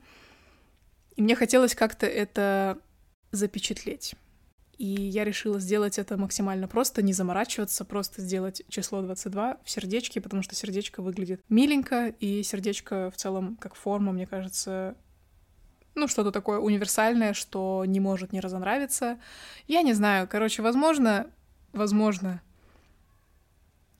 И 1.17 1.21
мне 1.21 1.35
хотелось 1.35 1.75
как-то 1.75 2.05
это 2.05 2.77
запечатлеть. 3.31 4.15
И 4.77 4.85
я 4.85 5.23
решила 5.23 5.59
сделать 5.59 5.97
это 5.97 6.15
максимально 6.15 6.67
просто, 6.67 7.01
не 7.01 7.11
заморачиваться, 7.11 7.83
просто 7.83 8.21
сделать 8.21 8.61
число 8.69 9.01
22 9.01 9.57
в 9.63 9.69
сердечке, 9.69 10.21
потому 10.21 10.43
что 10.43 10.53
сердечко 10.53 11.01
выглядит 11.01 11.41
миленько, 11.49 12.13
и 12.19 12.43
сердечко 12.43 13.09
в 13.09 13.17
целом 13.17 13.57
как 13.59 13.73
форма, 13.73 14.11
мне 14.11 14.27
кажется, 14.27 14.95
ну, 15.95 16.07
что-то 16.07 16.31
такое 16.31 16.59
универсальное, 16.59 17.33
что 17.33 17.83
не 17.87 17.99
может 17.99 18.31
не 18.31 18.39
разонравиться. 18.39 19.19
Я 19.65 19.81
не 19.81 19.93
знаю, 19.93 20.27
короче, 20.27 20.61
возможно, 20.61 21.31
возможно, 21.73 22.43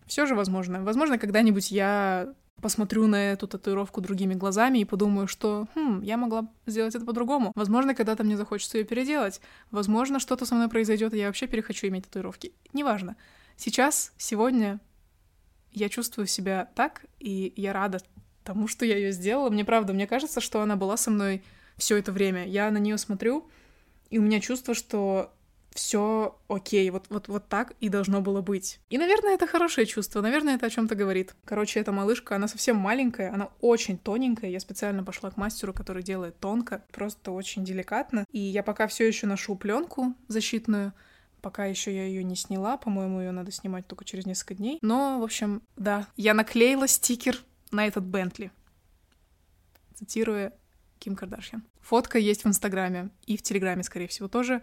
все 0.06 0.28
же 0.28 0.36
возможно. 0.36 0.84
Возможно, 0.84 1.18
когда-нибудь 1.18 1.72
я 1.72 2.36
посмотрю 2.62 3.08
на 3.08 3.32
эту 3.32 3.48
татуировку 3.48 4.02
другими 4.02 4.34
глазами 4.34 4.80
и 4.80 4.86
подумаю, 4.86 5.28
что, 5.28 5.68
хм, 5.76 6.02
я 6.02 6.18
могла 6.18 6.48
сделать 6.66 6.96
это 6.96 7.06
по-другому. 7.06 7.52
Возможно, 7.56 7.94
когда-то 7.94 8.24
мне 8.24 8.38
захочется 8.38 8.78
ее 8.78 8.84
переделать. 8.84 9.42
Возможно, 9.72 10.20
что-то 10.20 10.46
со 10.46 10.56
мной 10.56 10.68
произойдет, 10.68 11.14
и 11.14 11.18
я 11.18 11.28
вообще 11.28 11.48
перехочу 11.48 11.88
иметь 11.88 12.06
татуировки. 12.06 12.54
Неважно. 12.74 13.16
Сейчас, 13.56 14.14
сегодня 14.18 14.80
я 15.72 15.90
чувствую 15.90 16.28
себя 16.28 16.70
так, 16.76 17.06
и 17.20 17.54
я 17.56 17.74
рада 17.74 18.00
тому, 18.44 18.68
что 18.68 18.86
я 18.86 18.96
ее 18.96 19.12
сделала. 19.12 19.50
Мне 19.50 19.66
правда, 19.66 19.94
мне 19.94 20.08
кажется, 20.08 20.42
что 20.42 20.62
она 20.62 20.76
была 20.76 20.98
со 20.98 21.12
мной 21.12 21.44
все 21.78 21.98
это 21.98 22.12
время. 22.12 22.48
Я 22.48 22.72
на 22.72 22.78
нее 22.78 22.98
смотрю, 22.98 23.48
и 24.10 24.18
у 24.18 24.22
меня 24.22 24.40
чувство, 24.40 24.74
что 24.74 25.34
все 25.78 26.36
окей, 26.48 26.90
вот, 26.90 27.06
вот, 27.10 27.28
вот 27.28 27.48
так 27.48 27.74
и 27.80 27.90
должно 27.90 28.20
было 28.20 28.42
быть. 28.42 28.80
И, 28.90 28.98
наверное, 28.98 29.36
это 29.36 29.46
хорошее 29.46 29.86
чувство, 29.86 30.22
наверное, 30.22 30.56
это 30.56 30.66
о 30.66 30.70
чем-то 30.70 30.96
говорит. 30.96 31.36
Короче, 31.46 31.80
эта 31.80 31.92
малышка, 31.92 32.36
она 32.36 32.48
совсем 32.48 32.78
маленькая, 32.78 33.32
она 33.32 33.50
очень 33.62 34.00
тоненькая. 34.00 34.50
Я 34.50 34.60
специально 34.60 35.04
пошла 35.04 35.30
к 35.30 35.38
мастеру, 35.38 35.74
который 35.74 36.02
делает 36.02 36.40
тонко, 36.40 36.84
просто 36.92 37.32
очень 37.32 37.64
деликатно. 37.64 38.26
И 38.32 38.40
я 38.40 38.64
пока 38.64 38.88
все 38.88 39.08
еще 39.08 39.28
ношу 39.28 39.56
пленку 39.56 40.16
защитную, 40.28 40.94
Пока 41.40 41.66
еще 41.66 41.96
я 41.96 42.04
ее 42.04 42.24
не 42.24 42.36
сняла, 42.36 42.78
по-моему, 42.78 43.20
ее 43.20 43.32
надо 43.32 43.52
снимать 43.52 43.86
только 43.86 44.04
через 44.04 44.26
несколько 44.26 44.56
дней. 44.56 44.80
Но, 44.82 45.20
в 45.20 45.24
общем, 45.24 45.62
да, 45.76 46.08
я 46.18 46.34
наклеила 46.34 46.88
стикер 46.88 47.40
на 47.70 47.86
этот 47.86 48.04
Бентли. 48.04 48.52
Цитируя 49.94 50.52
Ким 51.00 51.16
Кардашьян. 51.16 51.64
Фотка 51.82 52.18
есть 52.18 52.44
в 52.44 52.48
Инстаграме 52.48 53.12
и 53.26 53.38
в 53.38 53.42
Телеграме, 53.44 53.84
скорее 53.84 54.08
всего, 54.08 54.28
тоже. 54.28 54.62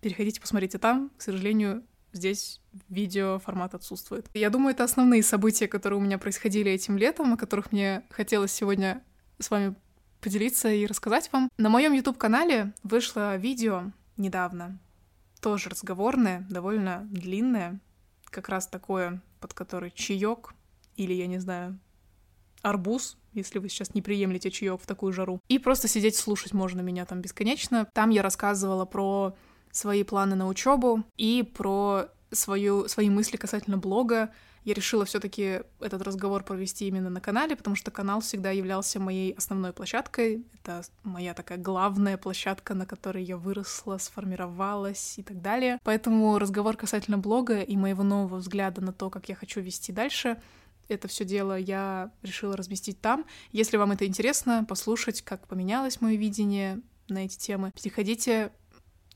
Переходите, 0.00 0.40
посмотрите 0.40 0.78
там. 0.78 1.10
К 1.16 1.22
сожалению, 1.22 1.84
здесь 2.12 2.60
видео 2.88 3.38
формат 3.38 3.74
отсутствует. 3.74 4.26
Я 4.34 4.50
думаю, 4.50 4.74
это 4.74 4.84
основные 4.84 5.22
события, 5.22 5.68
которые 5.68 5.98
у 5.98 6.02
меня 6.02 6.18
происходили 6.18 6.70
этим 6.70 6.96
летом, 6.96 7.32
о 7.32 7.36
которых 7.36 7.72
мне 7.72 8.04
хотелось 8.10 8.52
сегодня 8.52 9.02
с 9.38 9.50
вами 9.50 9.74
поделиться 10.20 10.70
и 10.70 10.86
рассказать 10.86 11.30
вам. 11.32 11.48
На 11.58 11.68
моем 11.68 11.92
YouTube-канале 11.92 12.72
вышло 12.82 13.36
видео 13.36 13.92
недавно, 14.16 14.78
тоже 15.40 15.70
разговорное, 15.70 16.46
довольно 16.50 17.06
длинное, 17.10 17.80
как 18.24 18.48
раз 18.48 18.66
такое, 18.66 19.22
под 19.40 19.54
который 19.54 19.90
чаек 19.90 20.54
или, 20.96 21.12
я 21.12 21.26
не 21.26 21.38
знаю, 21.38 21.78
арбуз, 22.62 23.16
если 23.32 23.58
вы 23.58 23.68
сейчас 23.68 23.94
не 23.94 24.02
приемлете 24.02 24.50
чаек 24.50 24.80
в 24.80 24.86
такую 24.86 25.12
жару. 25.12 25.40
И 25.48 25.58
просто 25.58 25.88
сидеть 25.88 26.16
слушать 26.16 26.52
можно 26.52 26.80
меня 26.80 27.04
там 27.04 27.20
бесконечно. 27.20 27.86
Там 27.92 28.10
я 28.10 28.22
рассказывала 28.22 28.84
про 28.86 29.36
свои 29.76 30.02
планы 30.02 30.36
на 30.36 30.48
учебу 30.48 31.04
и 31.16 31.42
про 31.42 32.06
свою, 32.32 32.88
свои 32.88 33.10
мысли 33.10 33.36
касательно 33.36 33.78
блога. 33.78 34.30
Я 34.64 34.74
решила 34.74 35.04
все-таки 35.04 35.60
этот 35.80 36.02
разговор 36.02 36.42
провести 36.42 36.88
именно 36.88 37.08
на 37.08 37.20
канале, 37.20 37.54
потому 37.54 37.76
что 37.76 37.92
канал 37.92 38.20
всегда 38.20 38.50
являлся 38.50 38.98
моей 38.98 39.32
основной 39.32 39.72
площадкой. 39.72 40.44
Это 40.54 40.82
моя 41.04 41.34
такая 41.34 41.58
главная 41.58 42.16
площадка, 42.16 42.74
на 42.74 42.84
которой 42.84 43.22
я 43.22 43.36
выросла, 43.36 43.98
сформировалась 43.98 45.18
и 45.18 45.22
так 45.22 45.40
далее. 45.40 45.78
Поэтому 45.84 46.36
разговор 46.38 46.76
касательно 46.76 47.18
блога 47.18 47.60
и 47.60 47.76
моего 47.76 48.02
нового 48.02 48.36
взгляда 48.36 48.80
на 48.80 48.92
то, 48.92 49.08
как 49.08 49.28
я 49.28 49.36
хочу 49.36 49.60
вести 49.60 49.92
дальше, 49.92 50.36
это 50.88 51.08
все 51.08 51.24
дело 51.24 51.58
я 51.58 52.10
решила 52.22 52.56
разместить 52.56 53.00
там. 53.00 53.24
Если 53.52 53.76
вам 53.76 53.92
это 53.92 54.06
интересно, 54.06 54.64
послушать, 54.68 55.22
как 55.22 55.46
поменялось 55.46 56.00
мое 56.00 56.16
видение 56.16 56.80
на 57.08 57.24
эти 57.24 57.36
темы, 57.36 57.72
переходите 57.72 58.52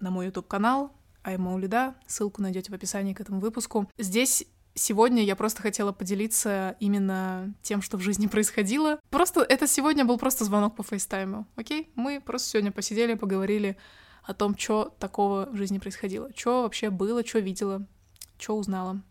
на 0.01 0.11
мой 0.11 0.27
YouTube-канал 0.27 0.93
Айма 1.23 1.55
Улида. 1.55 1.95
Ссылку 2.07 2.43
найдете 2.43 2.73
в 2.73 2.75
описании 2.75 3.15
к 3.15 3.21
этому 3.21 3.41
выпуску. 3.41 3.89
Здесь 3.99 4.45
Сегодня 4.75 5.25
я 5.25 5.35
просто 5.35 5.63
хотела 5.63 5.91
поделиться 5.91 6.77
именно 6.79 7.53
тем, 7.61 7.83
что 7.83 7.97
в 7.97 8.01
жизни 8.01 8.29
происходило. 8.29 9.01
Просто 9.11 9.41
это 9.41 9.67
сегодня 9.67 10.05
был 10.05 10.17
просто 10.17 10.45
звонок 10.45 10.77
по 10.77 10.85
фейстайму, 10.85 11.47
окей? 11.57 11.91
Мы 11.97 12.21
просто 12.21 12.51
сегодня 12.51 12.71
посидели, 12.71 13.15
поговорили 13.15 13.77
о 14.23 14.33
том, 14.33 14.57
что 14.57 14.95
такого 15.01 15.49
в 15.51 15.57
жизни 15.57 15.79
происходило, 15.79 16.31
что 16.37 16.63
вообще 16.63 16.91
было, 16.91 17.27
что 17.27 17.41
видела, 17.41 17.85
что 18.39 18.57
узнала. 18.57 19.03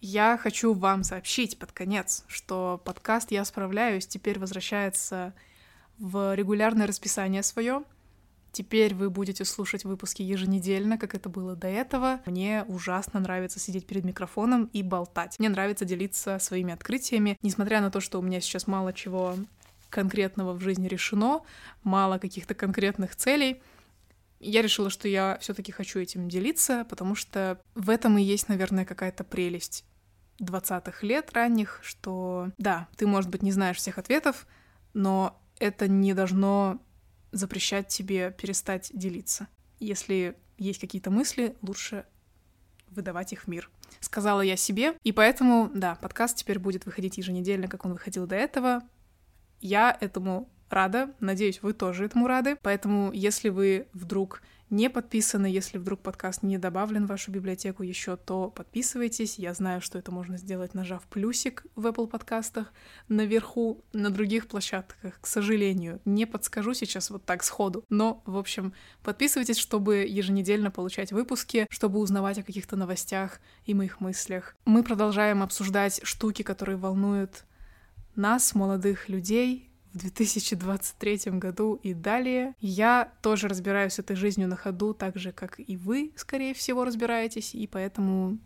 Я 0.00 0.38
хочу 0.38 0.72
вам 0.72 1.02
сообщить 1.02 1.58
под 1.58 1.72
конец, 1.72 2.24
что 2.28 2.80
подкаст 2.84 3.32
«Я 3.32 3.44
справляюсь» 3.44 4.06
теперь 4.06 4.38
возвращается 4.38 5.34
в 5.98 6.36
регулярное 6.36 6.86
расписание 6.86 7.42
свое— 7.42 7.82
Теперь 8.58 8.92
вы 8.92 9.08
будете 9.08 9.44
слушать 9.44 9.84
выпуски 9.84 10.22
еженедельно, 10.22 10.98
как 10.98 11.14
это 11.14 11.28
было 11.28 11.54
до 11.54 11.68
этого. 11.68 12.18
Мне 12.26 12.64
ужасно 12.66 13.20
нравится 13.20 13.60
сидеть 13.60 13.86
перед 13.86 14.02
микрофоном 14.02 14.64
и 14.72 14.82
болтать. 14.82 15.38
Мне 15.38 15.48
нравится 15.48 15.84
делиться 15.84 16.40
своими 16.40 16.74
открытиями, 16.74 17.38
несмотря 17.40 17.80
на 17.80 17.92
то, 17.92 18.00
что 18.00 18.18
у 18.18 18.22
меня 18.22 18.40
сейчас 18.40 18.66
мало 18.66 18.92
чего 18.92 19.36
конкретного 19.90 20.54
в 20.54 20.60
жизни 20.60 20.88
решено, 20.88 21.42
мало 21.84 22.18
каких-то 22.18 22.56
конкретных 22.56 23.14
целей. 23.14 23.62
Я 24.40 24.60
решила, 24.60 24.90
что 24.90 25.06
я 25.06 25.38
все-таки 25.40 25.70
хочу 25.70 26.00
этим 26.00 26.28
делиться, 26.28 26.84
потому 26.90 27.14
что 27.14 27.60
в 27.76 27.88
этом 27.88 28.18
и 28.18 28.24
есть, 28.24 28.48
наверное, 28.48 28.84
какая-то 28.84 29.22
прелесть 29.22 29.84
20-х 30.42 31.06
лет 31.06 31.32
ранних, 31.32 31.78
что 31.84 32.48
да, 32.58 32.88
ты, 32.96 33.06
может 33.06 33.30
быть, 33.30 33.42
не 33.42 33.52
знаешь 33.52 33.76
всех 33.76 33.98
ответов, 33.98 34.48
но 34.94 35.40
это 35.60 35.86
не 35.86 36.12
должно 36.12 36.80
запрещать 37.32 37.88
тебе 37.88 38.30
перестать 38.32 38.90
делиться. 38.92 39.48
Если 39.80 40.36
есть 40.56 40.80
какие-то 40.80 41.10
мысли, 41.10 41.56
лучше 41.62 42.04
выдавать 42.88 43.32
их 43.32 43.44
в 43.44 43.48
мир. 43.48 43.70
Сказала 44.00 44.40
я 44.40 44.56
себе, 44.56 44.94
и 45.02 45.12
поэтому, 45.12 45.70
да, 45.74 45.96
подкаст 45.96 46.36
теперь 46.38 46.58
будет 46.58 46.86
выходить 46.86 47.18
еженедельно, 47.18 47.68
как 47.68 47.84
он 47.84 47.92
выходил 47.92 48.26
до 48.26 48.36
этого. 48.36 48.82
Я 49.60 49.96
этому 50.00 50.48
рада, 50.70 51.14
надеюсь, 51.20 51.62
вы 51.62 51.72
тоже 51.72 52.04
этому 52.04 52.26
рады. 52.26 52.56
Поэтому, 52.62 53.12
если 53.12 53.48
вы 53.48 53.86
вдруг 53.92 54.42
не 54.70 54.90
подписаны, 54.90 55.46
если 55.46 55.78
вдруг 55.78 56.00
подкаст 56.00 56.42
не 56.42 56.58
добавлен 56.58 57.06
в 57.06 57.08
вашу 57.08 57.30
библиотеку 57.30 57.82
еще, 57.82 58.16
то 58.16 58.50
подписывайтесь. 58.50 59.38
Я 59.38 59.54
знаю, 59.54 59.80
что 59.80 59.98
это 59.98 60.12
можно 60.12 60.36
сделать, 60.36 60.74
нажав 60.74 61.04
плюсик 61.04 61.64
в 61.74 61.86
Apple 61.86 62.06
подкастах 62.06 62.72
наверху, 63.08 63.82
на 63.92 64.10
других 64.10 64.46
площадках, 64.46 65.20
к 65.20 65.26
сожалению. 65.26 66.00
Не 66.04 66.26
подскажу 66.26 66.74
сейчас 66.74 67.10
вот 67.10 67.24
так 67.24 67.42
сходу. 67.44 67.84
Но, 67.88 68.22
в 68.26 68.36
общем, 68.36 68.74
подписывайтесь, 69.02 69.58
чтобы 69.58 70.06
еженедельно 70.06 70.70
получать 70.70 71.12
выпуски, 71.12 71.66
чтобы 71.70 71.98
узнавать 71.98 72.38
о 72.38 72.42
каких-то 72.42 72.76
новостях 72.76 73.40
и 73.64 73.74
моих 73.74 74.00
мыслях. 74.00 74.54
Мы 74.66 74.82
продолжаем 74.82 75.42
обсуждать 75.42 76.00
штуки, 76.02 76.42
которые 76.42 76.76
волнуют 76.76 77.44
нас, 78.16 78.54
молодых 78.54 79.08
людей, 79.08 79.67
в 79.92 79.98
2023 79.98 81.32
году 81.32 81.74
и 81.82 81.94
далее. 81.94 82.54
Я 82.60 83.12
тоже 83.22 83.48
разбираюсь 83.48 83.98
этой 83.98 84.16
жизнью 84.16 84.48
на 84.48 84.56
ходу, 84.56 84.94
так 84.94 85.16
же, 85.16 85.32
как 85.32 85.58
и 85.58 85.76
вы, 85.76 86.12
скорее 86.16 86.54
всего, 86.54 86.84
разбираетесь, 86.84 87.54
и 87.54 87.66
поэтому 87.66 88.38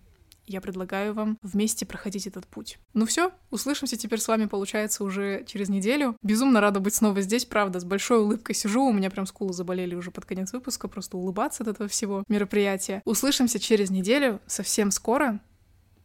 я 0.47 0.61
предлагаю 0.61 1.15
вам 1.15 1.39
вместе 1.43 1.87
проходить 1.87 2.27
этот 2.27 2.47
путь. 2.47 2.79
Ну 2.95 3.07
все, 3.07 3.33
услышимся 3.51 3.97
теперь 3.97 4.21
с 4.21 4.29
вами, 4.29 4.47
получается, 4.47 5.05
уже 5.05 5.45
через 5.47 5.69
неделю. 5.69 6.17
Безумно 6.23 6.61
рада 6.61 6.81
быть 6.81 6.95
снова 6.95 7.21
здесь, 7.21 7.45
правда, 7.45 7.81
с 7.81 7.85
большой 7.85 8.21
улыбкой 8.21 8.55
сижу, 8.55 8.85
у 8.85 8.93
меня 8.93 9.11
прям 9.11 9.27
скулы 9.27 9.53
заболели 9.53 9.95
уже 9.95 10.11
под 10.11 10.25
конец 10.25 10.53
выпуска, 10.53 10.89
просто 10.89 11.17
улыбаться 11.17 11.63
от 11.63 11.69
этого 11.69 11.89
всего 11.89 12.25
мероприятия. 12.29 13.03
Услышимся 13.05 13.59
через 13.59 13.91
неделю, 13.91 14.41
совсем 14.47 14.91
скоро. 14.91 15.41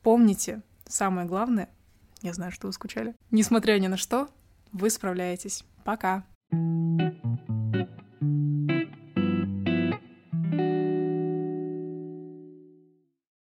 Помните, 0.04 0.62
самое 0.88 1.28
главное, 1.28 1.70
я 2.22 2.34
знаю, 2.34 2.52
что 2.52 2.68
вы 2.68 2.74
скучали, 2.74 3.16
несмотря 3.32 3.78
ни 3.80 3.88
на 3.88 3.98
что, 3.98 4.30
вы 4.78 4.90
справляетесь. 4.90 5.64
Пока! 5.84 6.24